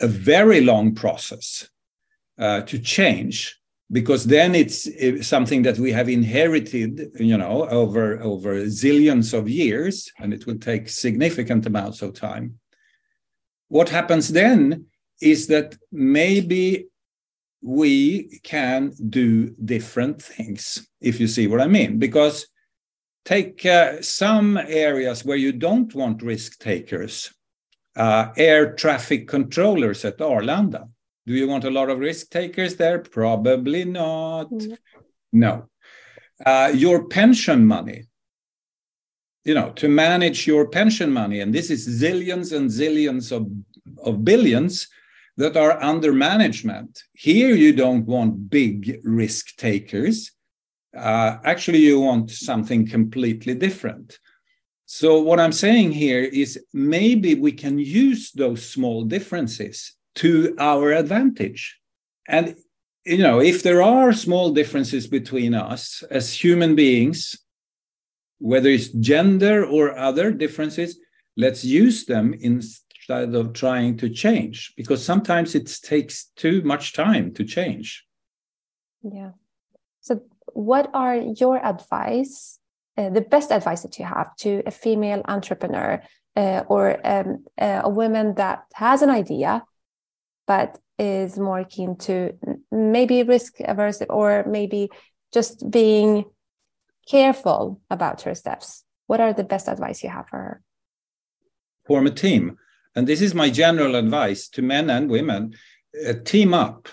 a 0.00 0.06
very 0.06 0.60
long 0.60 0.94
process 0.94 1.68
uh, 2.38 2.62
to 2.62 2.78
change 2.78 3.56
because 3.90 4.24
then 4.24 4.54
it's 4.54 4.86
something 5.26 5.62
that 5.62 5.78
we 5.78 5.90
have 5.90 6.08
inherited 6.10 7.10
you 7.18 7.36
know 7.36 7.66
over 7.68 8.20
over 8.20 8.66
zillions 8.66 9.32
of 9.32 9.48
years 9.48 10.12
and 10.18 10.34
it 10.34 10.46
will 10.46 10.58
take 10.58 10.88
significant 10.88 11.66
amounts 11.66 12.02
of 12.02 12.14
time. 12.14 12.58
What 13.68 13.88
happens 13.88 14.28
then 14.28 14.86
is 15.20 15.46
that 15.48 15.76
maybe 15.90 16.88
we 17.62 18.40
can 18.44 18.92
do 19.08 19.50
different 19.64 20.22
things 20.22 20.86
if 21.00 21.18
you 21.18 21.26
see 21.26 21.46
what 21.46 21.60
i 21.60 21.66
mean 21.66 21.98
because 21.98 22.46
take 23.24 23.66
uh, 23.66 24.00
some 24.00 24.56
areas 24.56 25.24
where 25.24 25.36
you 25.36 25.52
don't 25.52 25.94
want 25.94 26.22
risk 26.22 26.58
takers 26.60 27.34
uh, 27.98 28.32
air 28.36 28.74
traffic 28.74 29.28
controllers 29.28 30.04
at 30.04 30.18
arlanda 30.18 30.88
do 31.28 31.34
you 31.34 31.46
want 31.46 31.64
a 31.64 31.70
lot 31.70 31.90
of 31.90 31.98
risk 31.98 32.30
takers 32.30 32.76
there? 32.76 33.00
Probably 33.00 33.84
not. 33.84 34.48
Mm. 34.48 34.78
No. 35.30 35.68
Uh, 36.44 36.72
your 36.74 37.06
pension 37.06 37.66
money, 37.66 38.04
you 39.44 39.52
know, 39.52 39.70
to 39.72 39.88
manage 39.90 40.46
your 40.46 40.68
pension 40.68 41.12
money, 41.12 41.40
and 41.40 41.54
this 41.54 41.68
is 41.68 41.86
zillions 42.02 42.56
and 42.56 42.70
zillions 42.70 43.30
of, 43.30 43.46
of 44.02 44.24
billions 44.24 44.88
that 45.36 45.54
are 45.54 45.82
under 45.82 46.14
management. 46.14 47.02
Here, 47.12 47.54
you 47.54 47.74
don't 47.74 48.06
want 48.06 48.48
big 48.48 48.98
risk 49.04 49.54
takers. 49.56 50.32
uh, 50.96 51.36
actually 51.44 51.80
you 51.80 52.00
want 52.00 52.30
something 52.30 52.88
completely 52.88 53.54
different. 53.54 54.18
So, 54.90 55.20
what 55.20 55.38
I'm 55.38 55.52
saying 55.52 55.92
here 55.92 56.22
is 56.22 56.58
maybe 56.72 57.34
we 57.34 57.52
can 57.52 57.78
use 57.78 58.32
those 58.32 58.66
small 58.66 59.04
differences 59.04 59.94
to 60.14 60.56
our 60.58 60.92
advantage. 60.92 61.78
And, 62.26 62.56
you 63.04 63.18
know, 63.18 63.38
if 63.38 63.62
there 63.62 63.82
are 63.82 64.14
small 64.14 64.50
differences 64.50 65.06
between 65.06 65.52
us 65.52 66.02
as 66.10 66.32
human 66.32 66.74
beings, 66.74 67.36
whether 68.38 68.70
it's 68.70 68.88
gender 68.88 69.66
or 69.66 69.94
other 69.94 70.32
differences, 70.32 70.98
let's 71.36 71.66
use 71.66 72.06
them 72.06 72.34
instead 72.40 73.34
of 73.34 73.52
trying 73.52 73.98
to 73.98 74.08
change, 74.08 74.72
because 74.74 75.04
sometimes 75.04 75.54
it 75.54 75.66
takes 75.82 76.30
too 76.34 76.62
much 76.62 76.94
time 76.94 77.34
to 77.34 77.44
change. 77.44 78.06
Yeah. 79.02 79.32
So, 80.00 80.22
what 80.54 80.88
are 80.94 81.16
your 81.16 81.62
advice 81.62 82.57
uh, 82.98 83.10
the 83.10 83.20
best 83.20 83.52
advice 83.52 83.82
that 83.82 83.98
you 83.98 84.04
have 84.04 84.34
to 84.36 84.62
a 84.66 84.70
female 84.72 85.22
entrepreneur 85.26 86.02
uh, 86.36 86.64
or 86.68 86.98
um, 87.06 87.44
uh, 87.60 87.82
a 87.84 87.88
woman 87.88 88.34
that 88.34 88.64
has 88.74 89.02
an 89.02 89.10
idea 89.10 89.62
but 90.46 90.78
is 90.98 91.38
more 91.38 91.62
keen 91.62 91.96
to 91.96 92.32
maybe 92.72 93.22
risk 93.22 93.54
averse 93.60 94.02
or 94.10 94.44
maybe 94.48 94.90
just 95.32 95.70
being 95.70 96.24
careful 97.08 97.80
about 97.88 98.22
her 98.22 98.34
steps. 98.34 98.84
What 99.06 99.20
are 99.20 99.32
the 99.32 99.44
best 99.44 99.68
advice 99.68 100.02
you 100.02 100.10
have 100.10 100.26
for 100.28 100.38
her? 100.38 100.62
Form 101.86 102.06
a 102.06 102.10
team. 102.10 102.56
And 102.96 103.06
this 103.06 103.20
is 103.20 103.34
my 103.34 103.48
general 103.48 103.94
advice 103.94 104.48
to 104.48 104.62
men 104.62 104.90
and 104.90 105.08
women. 105.08 105.54
Uh, 106.06 106.14
team 106.24 106.52
up 106.52 106.88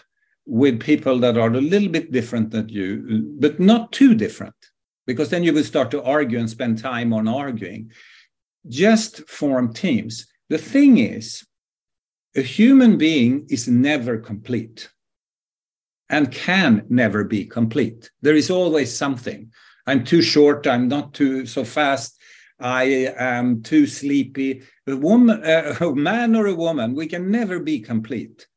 with 0.45 0.79
people 0.79 1.17
that 1.19 1.37
are 1.37 1.51
a 1.51 1.61
little 1.61 1.89
bit 1.89 2.11
different 2.11 2.51
than 2.51 2.69
you 2.69 3.25
but 3.39 3.59
not 3.59 3.91
too 3.91 4.13
different 4.13 4.55
because 5.05 5.29
then 5.29 5.43
you 5.43 5.53
will 5.53 5.63
start 5.63 5.91
to 5.91 6.03
argue 6.03 6.39
and 6.39 6.49
spend 6.49 6.79
time 6.79 7.13
on 7.13 7.27
arguing. 7.27 7.91
Just 8.67 9.27
form 9.29 9.73
teams. 9.73 10.27
The 10.49 10.57
thing 10.57 10.97
is, 10.97 11.45
a 12.35 12.41
human 12.41 12.97
being 12.97 13.45
is 13.49 13.67
never 13.67 14.17
complete 14.17 14.89
and 16.09 16.31
can 16.31 16.85
never 16.89 17.23
be 17.23 17.45
complete. 17.45 18.11
There 18.21 18.35
is 18.35 18.49
always 18.49 18.95
something. 18.95 19.51
I'm 19.87 20.03
too 20.03 20.21
short, 20.21 20.67
I'm 20.67 20.87
not 20.87 21.13
too 21.13 21.45
so 21.45 21.63
fast, 21.63 22.19
I 22.59 23.13
am 23.17 23.61
too 23.61 23.85
sleepy. 23.87 24.63
A 24.87 24.95
woman, 24.95 25.43
uh, 25.43 25.75
a 25.81 25.95
man 25.95 26.35
or 26.35 26.47
a 26.47 26.55
woman, 26.55 26.95
we 26.95 27.07
can 27.07 27.29
never 27.29 27.59
be 27.59 27.79
complete. 27.79 28.47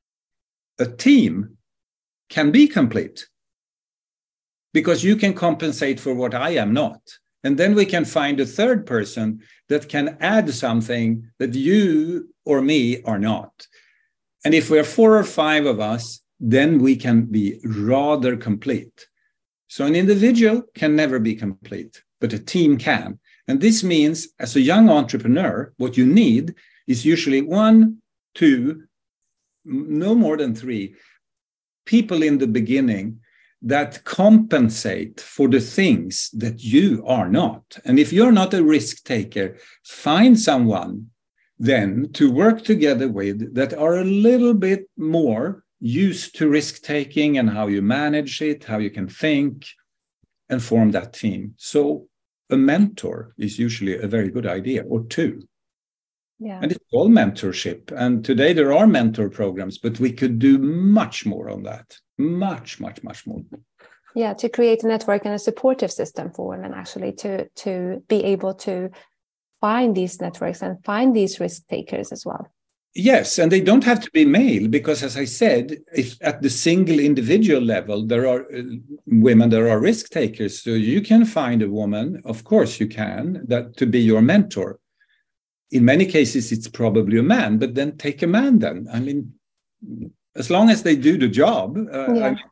A 0.78 0.86
team 0.86 1.56
can 2.28 2.50
be 2.50 2.68
complete 2.68 3.26
because 4.78 5.02
you 5.02 5.16
can 5.16 5.34
compensate 5.34 5.98
for 5.98 6.14
what 6.14 6.36
I 6.36 6.50
am 6.50 6.72
not. 6.72 7.00
And 7.42 7.58
then 7.58 7.74
we 7.74 7.84
can 7.84 8.04
find 8.04 8.38
a 8.38 8.46
third 8.46 8.86
person 8.86 9.42
that 9.68 9.88
can 9.88 10.16
add 10.20 10.54
something 10.54 11.28
that 11.40 11.52
you 11.52 12.32
or 12.44 12.62
me 12.62 13.02
are 13.02 13.18
not. 13.18 13.66
And 14.44 14.54
if 14.54 14.70
we're 14.70 14.84
four 14.84 15.18
or 15.18 15.24
five 15.24 15.66
of 15.66 15.80
us, 15.80 16.20
then 16.38 16.78
we 16.78 16.94
can 16.94 17.22
be 17.22 17.58
rather 17.64 18.36
complete. 18.36 19.08
So 19.66 19.84
an 19.84 19.96
individual 19.96 20.62
can 20.76 20.94
never 20.94 21.18
be 21.18 21.34
complete, 21.34 22.00
but 22.20 22.32
a 22.32 22.38
team 22.38 22.78
can. 22.78 23.18
And 23.48 23.60
this 23.60 23.82
means, 23.82 24.28
as 24.38 24.54
a 24.54 24.60
young 24.60 24.88
entrepreneur, 24.88 25.72
what 25.78 25.96
you 25.96 26.06
need 26.06 26.54
is 26.86 27.04
usually 27.04 27.42
one, 27.42 27.98
two, 28.36 28.84
no 29.64 30.14
more 30.14 30.36
than 30.36 30.54
three 30.54 30.94
people 31.84 32.22
in 32.22 32.38
the 32.38 32.46
beginning 32.46 33.18
that 33.62 34.04
compensate 34.04 35.20
for 35.20 35.48
the 35.48 35.60
things 35.60 36.30
that 36.32 36.62
you 36.62 37.02
are 37.06 37.28
not. 37.28 37.78
And 37.84 37.98
if 37.98 38.12
you're 38.12 38.32
not 38.32 38.54
a 38.54 38.62
risk 38.62 39.04
taker, 39.04 39.58
find 39.84 40.38
someone 40.38 41.10
then 41.58 42.10
to 42.12 42.30
work 42.30 42.62
together 42.62 43.08
with 43.08 43.54
that 43.54 43.74
are 43.74 43.98
a 43.98 44.04
little 44.04 44.54
bit 44.54 44.88
more 44.96 45.64
used 45.80 46.36
to 46.36 46.48
risk 46.48 46.82
taking 46.82 47.38
and 47.38 47.50
how 47.50 47.66
you 47.66 47.82
manage 47.82 48.40
it, 48.42 48.64
how 48.64 48.78
you 48.78 48.90
can 48.90 49.08
think, 49.08 49.66
and 50.48 50.62
form 50.62 50.92
that 50.92 51.12
team. 51.12 51.54
So 51.56 52.06
a 52.50 52.56
mentor 52.56 53.34
is 53.38 53.58
usually 53.58 53.98
a 53.98 54.06
very 54.06 54.30
good 54.30 54.46
idea, 54.46 54.82
or 54.84 55.04
two. 55.04 55.42
Yeah. 56.38 56.60
And 56.62 56.70
it's 56.70 56.84
all 56.92 57.08
mentorship. 57.08 57.92
And 57.92 58.24
today 58.24 58.52
there 58.52 58.72
are 58.72 58.86
mentor 58.86 59.28
programs, 59.28 59.78
but 59.78 59.98
we 59.98 60.12
could 60.12 60.38
do 60.38 60.58
much 60.58 61.26
more 61.26 61.50
on 61.50 61.64
that 61.64 61.98
much 62.18 62.80
much 62.80 63.02
much 63.02 63.26
more. 63.26 63.42
Yeah 64.14 64.34
to 64.34 64.48
create 64.48 64.82
a 64.82 64.88
network 64.88 65.24
and 65.24 65.34
a 65.34 65.38
supportive 65.38 65.92
system 65.92 66.30
for 66.30 66.48
women 66.48 66.74
actually 66.74 67.12
to 67.12 67.48
to 67.48 68.02
be 68.08 68.24
able 68.24 68.54
to 68.54 68.90
find 69.60 69.96
these 69.96 70.20
networks 70.20 70.62
and 70.62 70.84
find 70.84 71.14
these 71.14 71.40
risk 71.40 71.66
takers 71.68 72.12
as 72.12 72.24
well. 72.26 72.48
Yes 72.94 73.38
and 73.38 73.52
they 73.52 73.60
don't 73.60 73.84
have 73.84 74.00
to 74.00 74.10
be 74.12 74.24
male 74.24 74.66
because 74.66 75.02
as 75.04 75.16
i 75.16 75.24
said 75.24 75.76
if 75.94 76.16
at 76.20 76.42
the 76.42 76.50
single 76.50 76.98
individual 76.98 77.60
level 77.60 78.06
there 78.06 78.26
are 78.26 78.40
uh, 78.52 78.62
women 79.06 79.50
there 79.50 79.68
are 79.68 79.78
risk 79.80 80.10
takers. 80.10 80.62
So 80.62 80.70
you 80.70 81.00
can 81.00 81.24
find 81.24 81.62
a 81.62 81.70
woman 81.70 82.20
of 82.24 82.44
course 82.44 82.80
you 82.80 82.88
can 82.88 83.44
that 83.46 83.76
to 83.76 83.86
be 83.86 84.00
your 84.00 84.22
mentor. 84.22 84.80
In 85.70 85.84
many 85.84 86.06
cases 86.06 86.50
it's 86.50 86.68
probably 86.68 87.18
a 87.18 87.22
man 87.22 87.58
but 87.58 87.74
then 87.74 87.96
take 87.96 88.22
a 88.22 88.26
man 88.26 88.58
then. 88.58 88.88
I 88.92 89.00
mean 89.00 89.34
as 90.38 90.50
long 90.50 90.70
as 90.70 90.82
they 90.82 90.96
do 90.96 91.18
the 91.18 91.28
job, 91.28 91.76
uh, 91.76 92.12
yeah. 92.12 92.26
I 92.26 92.30
mean, 92.30 92.44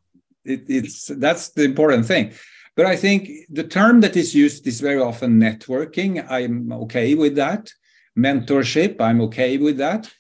it, 0.45 0.65
it's 0.69 1.07
that's 1.07 1.51
the 1.51 1.65
important 1.65 2.07
thing. 2.07 2.33
But 2.77 2.87
I 2.87 2.97
think 2.97 3.31
the 3.49 3.65
term 3.65 4.01
that 4.03 4.17
is 4.17 4.35
used 4.35 4.67
is 4.67 4.81
very 4.81 5.01
often 5.01 5.41
networking. 5.41 6.31
I'm 6.31 6.73
okay 6.85 7.15
with 7.15 7.37
that. 7.37 7.73
Mentorship, 8.19 9.01
I'm 9.01 9.21
okay 9.23 9.57
with 9.57 9.79
that. 9.79 10.13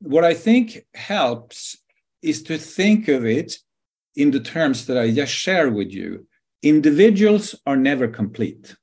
What 0.00 0.24
I 0.24 0.34
think 0.34 0.84
helps 0.94 1.76
is 2.22 2.42
to 2.44 2.58
think 2.58 3.08
of 3.08 3.24
it 3.24 3.56
in 4.16 4.30
the 4.30 4.40
terms 4.40 4.86
that 4.86 4.98
I 4.98 5.10
just 5.10 5.32
share 5.32 5.70
with 5.70 5.90
you. 5.90 6.26
Individuals 6.62 7.54
are 7.66 7.76
never 7.76 8.08
complete. 8.08 8.74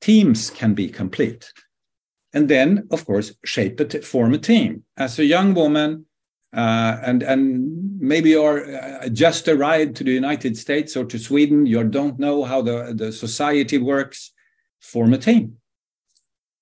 Teams 0.00 0.50
can 0.50 0.74
be 0.74 0.88
complete. 0.88 1.52
And 2.32 2.48
then, 2.48 2.88
of 2.90 3.04
course, 3.04 3.34
shape 3.44 3.80
it, 3.80 4.04
form 4.04 4.34
a 4.34 4.38
team. 4.38 4.84
As 4.96 5.18
a 5.18 5.24
young 5.24 5.54
woman, 5.54 6.06
uh, 6.54 7.00
and 7.02 7.22
and 7.22 8.00
maybe 8.00 8.30
you're 8.30 8.76
uh, 8.76 9.08
just 9.08 9.48
arrived 9.48 9.96
to 9.96 10.04
the 10.04 10.12
United 10.12 10.56
States 10.56 10.96
or 10.96 11.04
to 11.04 11.18
Sweden, 11.18 11.66
you 11.66 11.82
don't 11.82 12.18
know 12.18 12.44
how 12.44 12.62
the, 12.62 12.92
the 12.94 13.10
society 13.12 13.78
works, 13.78 14.32
form 14.80 15.12
a 15.12 15.18
team. 15.18 15.56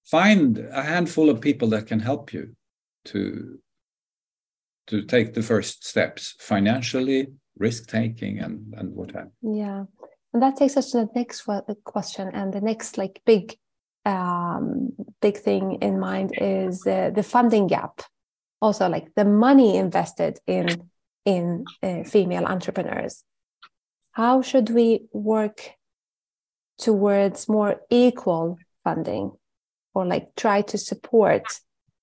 Find 0.05 0.59
a 0.59 0.83
handful 0.83 1.29
of 1.29 1.41
people 1.41 1.69
that 1.69 1.87
can 1.87 2.01
help 2.01 2.33
you 2.33 2.57
to 3.07 3.59
to 4.87 5.03
take 5.03 5.35
the 5.35 5.43
first 5.43 5.87
steps 5.87 6.35
financially, 6.39 7.29
risk 7.59 7.89
taking, 7.89 8.39
and 8.39 8.75
and 8.79 8.95
what 8.95 9.13
have. 9.13 9.29
Yeah, 9.43 9.85
and 10.33 10.43
that 10.43 10.57
takes 10.57 10.77
us 10.77 10.91
to 10.93 10.99
the 10.99 11.09
next 11.15 11.47
question, 11.85 12.31
and 12.33 12.53
the 12.53 12.63
next 12.63 12.97
like 12.97 13.21
big 13.27 13.57
um, 14.07 14.93
big 15.21 15.37
thing 15.37 15.79
in 15.83 16.01
mind 16.01 16.33
is 16.41 16.87
uh, 16.87 17.11
the 17.15 17.23
funding 17.23 17.67
gap 17.67 18.03
also 18.63 18.89
like 18.89 19.09
the 19.17 19.25
money 19.25 19.77
invested 19.77 20.39
in 20.47 20.89
in 21.25 21.65
uh, 21.83 22.05
female 22.05 22.47
entrepreneurs. 22.47 23.25
How 24.13 24.43
should 24.43 24.71
we 24.71 25.07
work 25.13 25.59
towards 26.79 27.49
more 27.49 27.81
equal 27.91 28.59
funding 28.85 29.33
or 29.95 30.07
like 30.07 30.35
try 30.37 30.63
to 30.63 30.79
support 30.79 31.45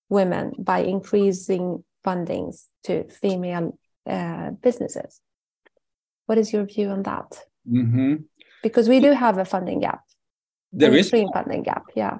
women 0.09 0.53
by 0.59 0.79
increasing 0.79 1.83
fundings 2.05 2.65
to 2.83 3.09
female 3.09 3.77
uh, 4.05 4.51
businesses? 4.51 5.21
What 6.27 6.37
is 6.37 6.53
your 6.53 6.65
view 6.65 6.89
on 6.89 7.03
that? 7.03 7.45
Mm-hmm. 7.67 8.15
because 8.63 8.89
we 8.89 8.99
do 8.99 9.11
have 9.11 9.37
a 9.37 9.45
funding 9.45 9.79
gap. 9.81 10.01
There 10.71 10.95
is 10.95 11.13
a 11.13 11.25
funding 11.33 11.63
gap 11.63 11.83
yeah 11.95 12.19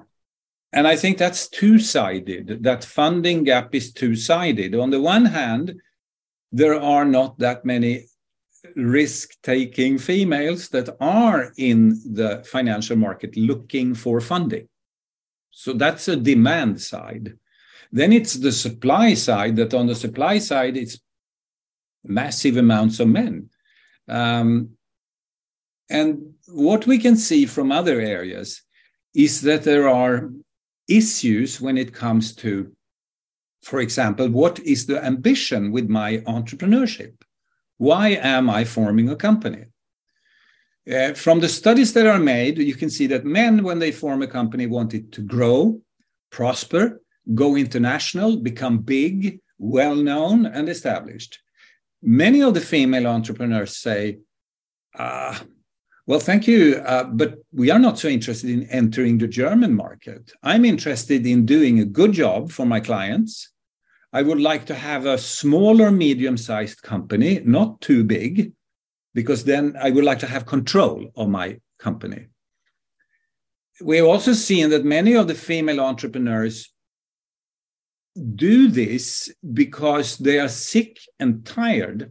and 0.72 0.86
I 0.86 0.96
think 0.96 1.18
that's 1.18 1.48
two 1.48 1.78
sided. 1.78 2.62
That 2.62 2.84
funding 2.84 3.44
gap 3.44 3.74
is 3.74 3.92
two 3.92 4.14
sided. 4.14 4.74
On 4.74 4.90
the 4.90 5.00
one 5.00 5.24
hand, 5.24 5.80
there 6.52 6.80
are 6.80 7.04
not 7.04 7.38
that 7.38 7.64
many 7.64 8.06
risk 8.76 9.30
taking 9.42 9.98
females 9.98 10.68
that 10.68 10.96
are 11.00 11.52
in 11.56 12.00
the 12.14 12.44
financial 12.46 12.96
market 12.96 13.36
looking 13.36 13.94
for 13.94 14.20
funding. 14.20 14.68
So 15.50 15.72
that's 15.72 16.06
a 16.08 16.16
demand 16.16 16.80
side. 16.80 17.36
Then 17.90 18.12
it's 18.12 18.34
the 18.34 18.52
supply 18.52 19.14
side, 19.14 19.56
that 19.56 19.74
on 19.74 19.86
the 19.88 19.94
supply 19.94 20.38
side, 20.38 20.76
it's 20.76 21.00
massive 22.04 22.56
amounts 22.56 23.00
of 23.00 23.08
men. 23.08 23.50
Um, 24.08 24.70
and 25.88 26.34
what 26.46 26.86
we 26.86 26.98
can 26.98 27.16
see 27.16 27.46
from 27.46 27.72
other 27.72 28.00
areas 28.00 28.62
is 29.14 29.40
that 29.40 29.64
there 29.64 29.88
are 29.88 30.30
issues 30.90 31.60
when 31.60 31.78
it 31.78 31.94
comes 31.94 32.34
to, 32.36 32.72
for 33.62 33.80
example, 33.80 34.28
what 34.28 34.58
is 34.60 34.86
the 34.86 35.02
ambition 35.04 35.72
with 35.72 35.88
my 35.88 36.18
entrepreneurship? 36.18 37.14
Why 37.78 38.08
am 38.10 38.50
I 38.50 38.64
forming 38.64 39.08
a 39.08 39.16
company? 39.16 39.64
Uh, 40.90 41.14
from 41.14 41.40
the 41.40 41.48
studies 41.48 41.92
that 41.92 42.06
are 42.06 42.18
made, 42.18 42.58
you 42.58 42.74
can 42.74 42.90
see 42.90 43.06
that 43.06 43.24
men, 43.24 43.62
when 43.62 43.78
they 43.78 43.92
form 43.92 44.22
a 44.22 44.26
company, 44.26 44.66
want 44.66 44.94
it 44.94 45.12
to 45.12 45.20
grow, 45.20 45.80
prosper, 46.30 47.00
go 47.34 47.56
international, 47.56 48.36
become 48.38 48.78
big, 48.78 49.40
well 49.58 49.94
known, 49.94 50.46
and 50.46 50.68
established. 50.68 51.38
Many 52.02 52.42
of 52.42 52.54
the 52.54 52.60
female 52.60 53.06
entrepreneurs 53.06 53.76
say, 53.76 54.18
uh, 54.98 55.38
well, 56.10 56.18
thank 56.18 56.48
you, 56.48 56.82
uh, 56.86 57.04
but 57.04 57.36
we 57.52 57.70
are 57.70 57.78
not 57.78 57.96
so 57.96 58.08
interested 58.08 58.50
in 58.50 58.68
entering 58.68 59.16
the 59.16 59.28
German 59.28 59.72
market. 59.76 60.32
I'm 60.42 60.64
interested 60.64 61.24
in 61.24 61.46
doing 61.46 61.78
a 61.78 61.84
good 61.84 62.10
job 62.10 62.50
for 62.50 62.66
my 62.66 62.80
clients. 62.80 63.52
I 64.12 64.22
would 64.22 64.40
like 64.40 64.64
to 64.66 64.74
have 64.74 65.06
a 65.06 65.16
smaller, 65.16 65.92
medium 65.92 66.36
sized 66.36 66.82
company, 66.82 67.40
not 67.44 67.80
too 67.80 68.02
big, 68.02 68.52
because 69.14 69.44
then 69.44 69.76
I 69.80 69.90
would 69.90 70.02
like 70.02 70.18
to 70.18 70.26
have 70.26 70.46
control 70.46 71.12
of 71.14 71.28
my 71.28 71.60
company. 71.78 72.26
We've 73.80 74.04
also 74.04 74.32
seen 74.32 74.70
that 74.70 74.84
many 74.84 75.14
of 75.14 75.28
the 75.28 75.36
female 75.36 75.78
entrepreneurs 75.78 76.72
do 78.34 78.66
this 78.66 79.32
because 79.54 80.18
they 80.18 80.40
are 80.40 80.48
sick 80.48 80.98
and 81.20 81.46
tired 81.46 82.10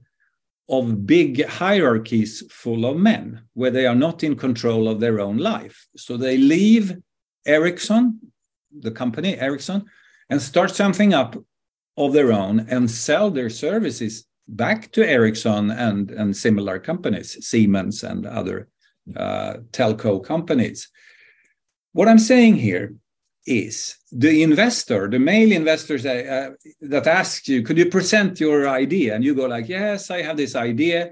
of 0.70 1.08
big 1.08 1.46
hierarchies 1.46 2.44
full 2.52 2.86
of 2.86 2.98
men 2.98 3.42
where 3.54 3.72
they 3.72 3.88
are 3.88 3.96
not 3.96 4.24
in 4.24 4.36
control 4.36 4.88
of 4.88 5.00
their 5.00 5.20
own 5.20 5.38
life. 5.38 5.88
So 5.98 6.16
they 6.16 6.38
leave 6.38 6.96
Ericsson, 7.46 8.20
the 8.72 8.92
company 8.92 9.38
Ericsson, 9.38 9.86
and 10.30 10.42
start 10.42 10.76
something 10.76 11.14
up 11.14 11.36
of 11.98 12.14
their 12.14 12.32
own 12.32 12.68
and 12.70 12.90
sell 12.90 13.32
their 13.32 13.50
services 13.50 14.26
back 14.48 14.92
to 14.92 15.08
Ericsson 15.08 15.72
and, 15.72 16.12
and 16.12 16.36
similar 16.36 16.80
companies, 16.80 17.38
Siemens 17.46 18.04
and 18.04 18.26
other 18.26 18.70
uh, 19.16 19.56
telco 19.72 20.24
companies. 20.24 20.90
What 21.94 22.08
I'm 22.08 22.20
saying 22.20 22.56
here 22.56 22.94
is 23.46 23.98
the 24.12 24.44
investor, 24.44 25.08
the 25.10 25.20
male 25.20 25.52
investors 25.52 26.06
uh, 26.06 26.10
uh, 26.54 26.70
that 26.82 27.08
ask 27.08 27.48
you, 27.48 27.64
could 27.64 27.78
you 27.78 27.88
present 27.88 28.40
your 28.40 28.68
idea? 28.68 29.16
And 29.16 29.24
you 29.24 29.34
go 29.36 29.48
like, 29.48 29.68
yes, 29.68 30.12
I 30.12 30.22
have 30.22 30.38
this 30.38 30.56
idea. 30.56 31.12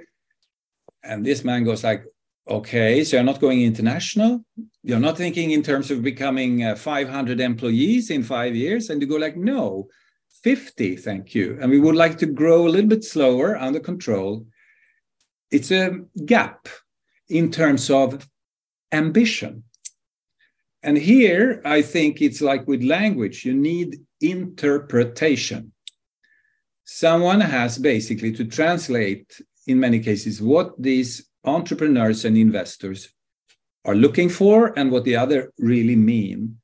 And 1.04 1.26
this 1.26 1.44
man 1.44 1.64
goes 1.64 1.84
like, 1.84 2.06
okay, 2.50 3.04
so 3.04 3.18
you're 3.18 3.24
not 3.24 3.42
going 3.42 3.62
international. 3.62 4.44
You're 4.84 5.00
not 5.00 5.18
thinking 5.18 5.52
in 5.52 5.64
terms 5.64 5.92
of 5.92 6.02
becoming 6.02 6.64
uh, 6.64 6.76
500 6.76 7.40
employees 7.40 8.10
in 8.10 8.24
five 8.24 8.56
years. 8.56 8.90
And 8.90 9.02
you 9.02 9.08
go 9.08 9.18
like, 9.18 9.36
no, 9.36 9.88
50, 10.44 10.96
thank 10.98 11.34
you. 11.34 11.58
And 11.62 11.72
we 11.72 11.80
would 11.80 11.96
like 11.96 12.18
to 12.20 12.26
grow 12.26 12.68
a 12.68 12.70
little 12.70 12.90
bit 12.90 13.04
slower 13.04 13.58
under 13.58 13.80
control. 13.80 14.46
It's 15.52 15.72
a 15.72 16.00
gap 16.26 16.68
in 17.30 17.52
terms 17.52 17.90
of 17.90 18.28
ambition. 18.92 19.64
And 20.88 20.98
here, 20.98 21.62
I 21.66 21.82
think 21.82 22.22
it's 22.22 22.40
like 22.40 22.66
with 22.66 22.82
language, 22.82 23.44
you 23.44 23.54
need 23.54 23.98
interpretation. 24.22 25.74
Someone 26.86 27.42
has 27.42 27.78
basically 27.78 28.32
to 28.32 28.46
translate, 28.46 29.42
in 29.68 29.82
many 29.82 30.00
cases, 30.00 30.42
what 30.42 30.82
these 30.82 31.28
entrepreneurs 31.44 32.24
and 32.24 32.38
investors 32.38 33.10
are 33.84 33.96
looking 33.96 34.30
for 34.30 34.74
and 34.80 34.90
what 34.90 35.04
the 35.04 35.18
other 35.18 35.52
really 35.60 35.98
mean 35.98 36.58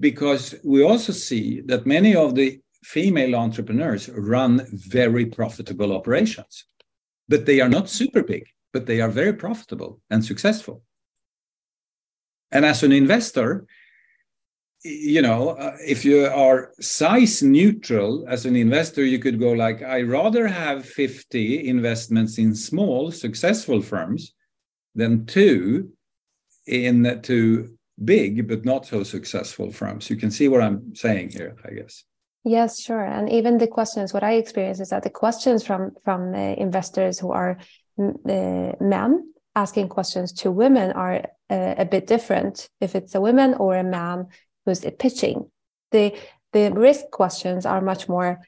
because 0.00 0.56
we 0.64 0.82
also 0.82 1.12
see 1.12 1.60
that 1.66 1.86
many 1.86 2.16
of 2.16 2.34
the 2.34 2.60
female 2.82 3.36
entrepreneurs 3.36 4.08
run 4.08 4.66
very 4.72 5.26
profitable 5.26 5.94
operations, 5.94 6.64
but 7.28 7.46
they 7.46 7.60
are 7.60 7.68
not 7.68 7.88
super 7.88 8.24
big, 8.24 8.48
but 8.72 8.86
they 8.86 9.00
are 9.00 9.10
very 9.10 9.32
profitable 9.32 10.00
and 10.10 10.24
successful. 10.24 10.82
And 12.52 12.64
as 12.64 12.82
an 12.82 12.92
investor, 12.92 13.66
you 14.84 15.22
know, 15.22 15.50
uh, 15.50 15.76
if 15.86 16.04
you 16.04 16.26
are 16.26 16.72
size 16.80 17.42
neutral 17.42 18.24
as 18.28 18.46
an 18.46 18.56
investor, 18.56 19.04
you 19.04 19.18
could 19.18 19.38
go 19.38 19.52
like, 19.52 19.82
I 19.82 20.02
rather 20.02 20.46
have 20.48 20.84
50 20.84 21.68
investments 21.68 22.38
in 22.38 22.54
small 22.54 23.10
successful 23.10 23.80
firms 23.80 24.34
than 24.94 25.26
two 25.26 25.90
in 26.66 27.20
two 27.22 27.76
big 28.04 28.48
but 28.48 28.64
not 28.64 28.86
so 28.86 29.02
successful 29.02 29.70
firms. 29.70 30.10
You 30.10 30.16
can 30.16 30.30
see 30.30 30.48
what 30.48 30.62
I'm 30.62 30.94
saying 30.94 31.30
here, 31.30 31.56
I 31.64 31.74
guess. 31.74 32.04
Yes, 32.44 32.80
sure. 32.80 33.04
And 33.04 33.30
even 33.30 33.58
the 33.58 33.68
questions, 33.68 34.12
what 34.12 34.24
I 34.24 34.32
experience 34.32 34.80
is 34.80 34.88
that 34.88 35.04
the 35.04 35.10
questions 35.10 35.64
from 35.64 35.92
from 36.02 36.34
uh, 36.34 36.38
investors 36.38 37.20
who 37.20 37.30
are 37.30 37.58
uh, 38.00 38.72
men 38.80 39.31
asking 39.54 39.88
questions 39.88 40.32
to 40.32 40.50
women 40.50 40.92
are 40.92 41.24
uh, 41.50 41.74
a 41.78 41.84
bit 41.84 42.06
different. 42.06 42.68
If 42.80 42.94
it's 42.94 43.14
a 43.14 43.20
woman 43.20 43.54
or 43.54 43.76
a 43.76 43.84
man 43.84 44.28
who's 44.64 44.84
pitching, 44.98 45.50
the 45.90 46.16
the 46.52 46.70
risk 46.72 47.10
questions 47.10 47.64
are 47.66 47.80
much 47.80 48.08
more 48.08 48.40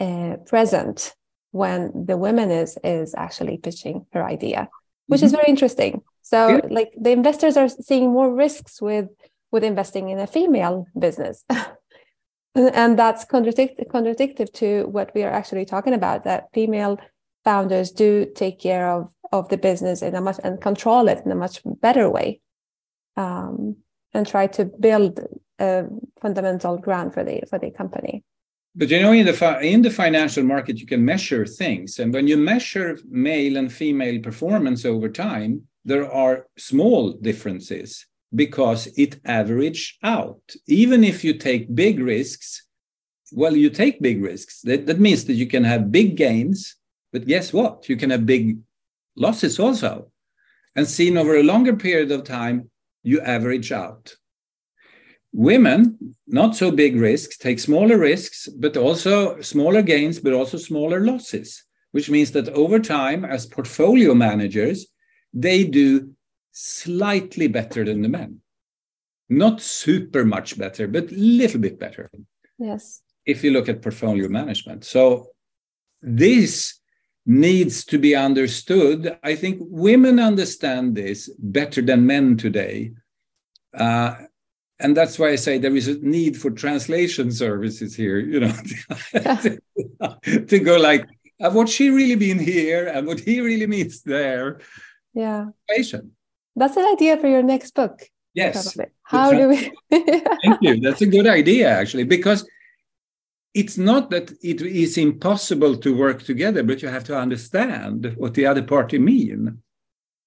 uh, 0.00 0.36
present 0.46 1.14
when 1.52 2.06
the 2.06 2.16
woman 2.16 2.50
is 2.50 2.78
is 2.84 3.14
actually 3.14 3.58
pitching 3.58 4.06
her 4.12 4.24
idea, 4.24 4.68
which 5.06 5.18
mm-hmm. 5.18 5.26
is 5.26 5.32
very 5.32 5.48
interesting. 5.48 6.02
So, 6.22 6.60
like 6.70 6.92
the 7.00 7.12
investors 7.12 7.56
are 7.56 7.68
seeing 7.68 8.10
more 8.10 8.34
risks 8.34 8.80
with 8.82 9.08
with 9.52 9.64
investing 9.64 10.08
in 10.08 10.18
a 10.18 10.26
female 10.26 10.86
business. 10.98 11.44
and 12.54 12.98
that's 12.98 13.24
contradict- 13.24 13.88
contradictive 13.90 14.52
to 14.54 14.86
what 14.88 15.14
we 15.14 15.22
are 15.22 15.30
actually 15.30 15.64
talking 15.64 15.94
about 15.94 16.24
that 16.24 16.48
female 16.52 16.98
founders 17.44 17.90
do 17.92 18.26
take 18.34 18.58
care 18.58 18.90
of 18.90 19.08
of 19.32 19.48
the 19.48 19.56
business 19.56 20.02
in 20.02 20.14
a 20.14 20.20
much 20.20 20.38
and 20.44 20.60
control 20.60 21.08
it 21.08 21.22
in 21.24 21.32
a 21.32 21.34
much 21.34 21.60
better 21.80 22.08
way 22.08 22.40
um, 23.16 23.76
and 24.14 24.26
try 24.26 24.46
to 24.46 24.64
build 24.64 25.20
a 25.58 25.84
fundamental 26.20 26.76
ground 26.76 27.14
for 27.14 27.24
the 27.24 27.40
for 27.48 27.58
the 27.58 27.70
company 27.70 28.22
but 28.74 28.90
you 28.90 29.00
know 29.00 29.12
in 29.12 29.26
the 29.26 29.32
fi- 29.32 29.60
in 29.60 29.82
the 29.82 29.90
financial 29.90 30.44
market 30.44 30.78
you 30.78 30.86
can 30.86 31.04
measure 31.04 31.46
things 31.46 31.98
and 31.98 32.12
when 32.12 32.28
you 32.28 32.36
measure 32.36 32.98
male 33.08 33.56
and 33.56 33.72
female 33.72 34.20
performance 34.20 34.84
over 34.84 35.08
time 35.08 35.62
there 35.84 36.10
are 36.12 36.46
small 36.58 37.12
differences 37.12 38.06
because 38.34 38.88
it 38.98 39.20
average 39.24 39.98
out. 40.02 40.42
Even 40.66 41.04
if 41.04 41.24
you 41.24 41.34
take 41.34 41.74
big 41.74 42.00
risks, 42.00 42.66
well, 43.32 43.56
you 43.56 43.70
take 43.70 44.02
big 44.02 44.22
risks. 44.22 44.60
That, 44.62 44.86
that 44.86 45.00
means 45.00 45.24
that 45.24 45.34
you 45.34 45.46
can 45.46 45.64
have 45.64 45.92
big 45.92 46.16
gains, 46.16 46.76
but 47.12 47.26
guess 47.26 47.52
what? 47.52 47.88
You 47.88 47.96
can 47.96 48.10
have 48.10 48.26
big 48.26 48.58
losses 49.16 49.58
also. 49.58 50.10
And 50.74 50.86
seen 50.86 51.16
over 51.16 51.36
a 51.36 51.42
longer 51.42 51.74
period 51.74 52.10
of 52.12 52.24
time, 52.24 52.70
you 53.02 53.20
average 53.20 53.72
out. 53.72 54.14
Women, 55.32 56.14
not 56.26 56.56
so 56.56 56.70
big 56.70 56.96
risks, 56.96 57.36
take 57.38 57.58
smaller 57.58 57.98
risks, 57.98 58.48
but 58.48 58.76
also 58.76 59.40
smaller 59.40 59.82
gains, 59.82 60.18
but 60.18 60.32
also 60.32 60.58
smaller 60.58 61.00
losses, 61.00 61.64
which 61.92 62.10
means 62.10 62.32
that 62.32 62.48
over 62.50 62.78
time, 62.78 63.24
as 63.24 63.46
portfolio 63.46 64.14
managers, 64.14 64.86
they 65.32 65.64
do 65.64 66.10
slightly 66.52 67.48
better 67.48 67.84
than 67.84 68.02
the 68.02 68.08
men. 68.08 68.40
Not 69.28 69.60
super 69.60 70.24
much 70.24 70.58
better, 70.58 70.86
but 70.88 71.10
a 71.10 71.14
little 71.14 71.60
bit 71.60 71.78
better. 71.78 72.10
Yes. 72.58 73.02
If 73.26 73.44
you 73.44 73.50
look 73.50 73.68
at 73.68 73.82
portfolio 73.82 74.28
management. 74.28 74.84
So 74.84 75.28
this 76.00 76.80
needs 77.26 77.84
to 77.84 77.98
be 77.98 78.14
understood. 78.14 79.18
I 79.22 79.34
think 79.34 79.58
women 79.60 80.20
understand 80.20 80.94
this 80.94 81.28
better 81.38 81.82
than 81.82 82.06
men 82.06 82.36
today. 82.36 82.92
Uh, 83.74 84.14
and 84.78 84.96
that's 84.96 85.18
why 85.18 85.30
I 85.30 85.36
say 85.36 85.58
there 85.58 85.74
is 85.74 85.88
a 85.88 85.98
need 85.98 86.36
for 86.36 86.50
translation 86.50 87.32
services 87.32 87.96
here, 87.96 88.18
you 88.18 88.40
know, 88.40 88.54
to, 90.46 90.58
go 90.60 90.76
like, 90.76 91.06
uh, 91.40 91.50
what 91.50 91.68
she 91.68 91.90
really 91.90 92.16
mean 92.16 92.38
here 92.38 92.86
and 92.86 93.06
what 93.06 93.20
he 93.20 93.40
really 93.40 93.66
means 93.66 94.02
there. 94.02 94.60
Yeah. 95.12 95.46
Translation. 95.68 96.12
That's 96.54 96.76
an 96.76 96.86
idea 96.86 97.16
for 97.16 97.26
your 97.26 97.42
next 97.42 97.74
book. 97.74 98.02
Yes. 98.34 98.74
Probably. 98.74 98.92
How 99.02 99.32
do 99.32 99.48
we? 99.48 99.72
Thank 99.90 100.58
you. 100.60 100.80
That's 100.80 101.00
a 101.00 101.06
good 101.06 101.26
idea, 101.26 101.68
actually, 101.70 102.04
because 102.04 102.46
it's 103.56 103.78
not 103.78 104.10
that 104.10 104.30
it 104.42 104.60
is 104.60 104.98
impossible 104.98 105.78
to 105.78 105.96
work 105.96 106.22
together, 106.22 106.62
but 106.62 106.82
you 106.82 106.88
have 106.88 107.04
to 107.04 107.18
understand 107.18 108.14
what 108.18 108.34
the 108.34 108.44
other 108.44 108.62
party 108.62 108.98
mean. 108.98 109.62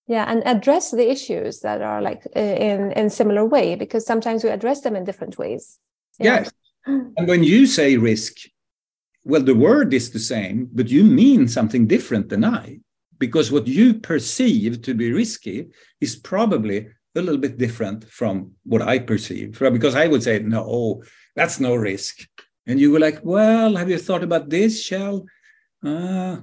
Yeah, 0.07 0.25
and 0.27 0.41
address 0.47 0.89
the 0.89 1.07
issues 1.07 1.59
that 1.59 1.83
are 1.83 2.01
like 2.01 2.25
uh, 2.35 2.39
in 2.39 2.91
in 2.93 3.11
similar 3.11 3.45
way, 3.45 3.75
because 3.75 4.03
sometimes 4.03 4.43
we 4.43 4.49
address 4.49 4.81
them 4.81 4.95
in 4.95 5.03
different 5.03 5.37
ways. 5.37 5.77
Yes, 6.19 6.51
and 6.87 7.27
when 7.27 7.43
you 7.43 7.67
say 7.67 7.97
risk, 7.97 8.33
well, 9.23 9.43
the 9.43 9.61
word 9.69 9.93
is 9.93 10.09
the 10.09 10.25
same, 10.33 10.67
but 10.73 10.89
you 10.89 11.03
mean 11.03 11.47
something 11.47 11.85
different 11.85 12.29
than 12.29 12.43
I 12.43 12.79
because 13.19 13.51
what 13.51 13.67
you 13.67 13.93
perceive 13.93 14.81
to 14.81 14.93
be 14.95 15.11
risky 15.11 15.67
is 16.01 16.15
probably 16.15 16.87
a 17.15 17.21
little 17.21 17.37
bit 17.37 17.57
different 17.57 18.09
from 18.09 18.53
what 18.63 18.81
I 18.81 18.97
perceive. 18.97 19.59
Because 19.59 19.95
I 19.95 20.07
would 20.07 20.23
say, 20.23 20.39
no, 20.39 20.65
oh, 20.67 21.03
that's 21.35 21.59
no 21.59 21.75
risk. 21.75 22.27
And 22.69 22.79
you 22.79 22.91
were 22.91 22.99
like, 22.99 23.19
well, 23.23 23.75
have 23.75 23.89
you 23.89 23.97
thought 23.97 24.23
about 24.23 24.47
this, 24.47 24.87
Kjell 24.87 25.25
Uh, 25.83 26.41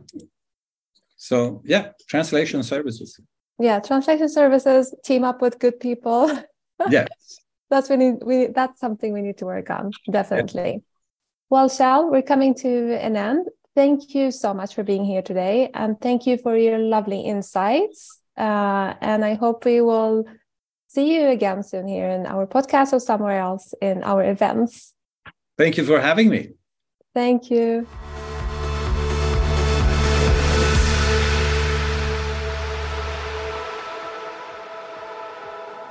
so, 1.17 1.63
yeah, 1.65 1.93
translation 2.09 2.63
services. 2.65 3.21
Yeah, 3.61 3.79
translation 3.81 4.29
services 4.29 4.93
team 5.05 5.23
up 5.23 5.41
with 5.41 5.61
good 5.61 5.79
people. 5.79 6.31
yes. 6.91 7.07
That's 7.71 7.89
we 7.89 7.97
need 7.97 8.17
we 8.25 8.47
that's 8.49 8.81
something 8.81 9.13
we 9.13 9.23
need 9.23 9.39
to 9.39 9.47
work 9.47 9.71
on, 9.71 9.93
definitely. 10.11 10.83
Well, 11.49 11.69
Kjell 11.69 12.11
we're 12.11 12.23
coming 12.23 12.55
to 12.57 12.71
an 12.99 13.17
end. 13.17 13.47
Thank 13.77 14.15
you 14.15 14.31
so 14.31 14.53
much 14.53 14.75
for 14.75 14.83
being 14.83 15.05
here 15.05 15.23
today. 15.23 15.71
And 15.75 16.01
thank 16.01 16.27
you 16.27 16.39
for 16.39 16.57
your 16.57 16.79
lovely 16.79 17.21
insights. 17.21 18.21
Uh, 18.37 18.95
and 19.01 19.25
I 19.25 19.35
hope 19.35 19.65
we 19.65 19.81
will 19.81 20.25
see 20.89 21.15
you 21.15 21.29
again 21.29 21.63
soon 21.63 21.87
here 21.87 22.09
in 22.09 22.27
our 22.27 22.47
podcast 22.47 22.93
or 22.93 23.01
somewhere 23.01 23.39
else 23.39 23.75
in 23.81 24.03
our 24.03 24.25
events. 24.25 24.96
Thank 25.59 25.79
you 25.79 25.87
for 25.87 25.99
having 25.99 26.29
me. 26.29 26.49
Thank 27.15 27.51
you. 27.51 27.87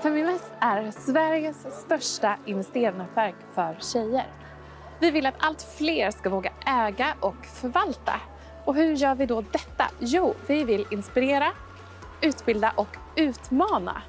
Feminvest 0.03 0.51
är 0.59 0.91
Sveriges 0.91 1.55
största 1.85 2.37
investeringsnätverk 2.45 3.35
för 3.55 3.77
tjejer. 3.79 4.25
Vi 4.99 5.11
vill 5.11 5.25
att 5.25 5.35
allt 5.37 5.61
fler 5.77 6.11
ska 6.11 6.29
våga 6.29 6.51
äga 6.65 7.15
och 7.19 7.45
förvalta. 7.45 8.21
Och 8.65 8.75
hur 8.75 8.95
gör 8.95 9.15
vi 9.15 9.25
då 9.25 9.41
detta? 9.41 9.85
Jo, 9.99 10.33
vi 10.47 10.63
vill 10.63 10.85
inspirera, 10.91 11.51
utbilda 12.21 12.73
och 12.75 12.97
utmana 13.15 14.01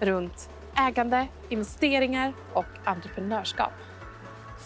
runt 0.00 0.50
ägande, 0.76 1.28
investeringar 1.48 2.32
och 2.52 2.66
entreprenörskap. 2.84 3.72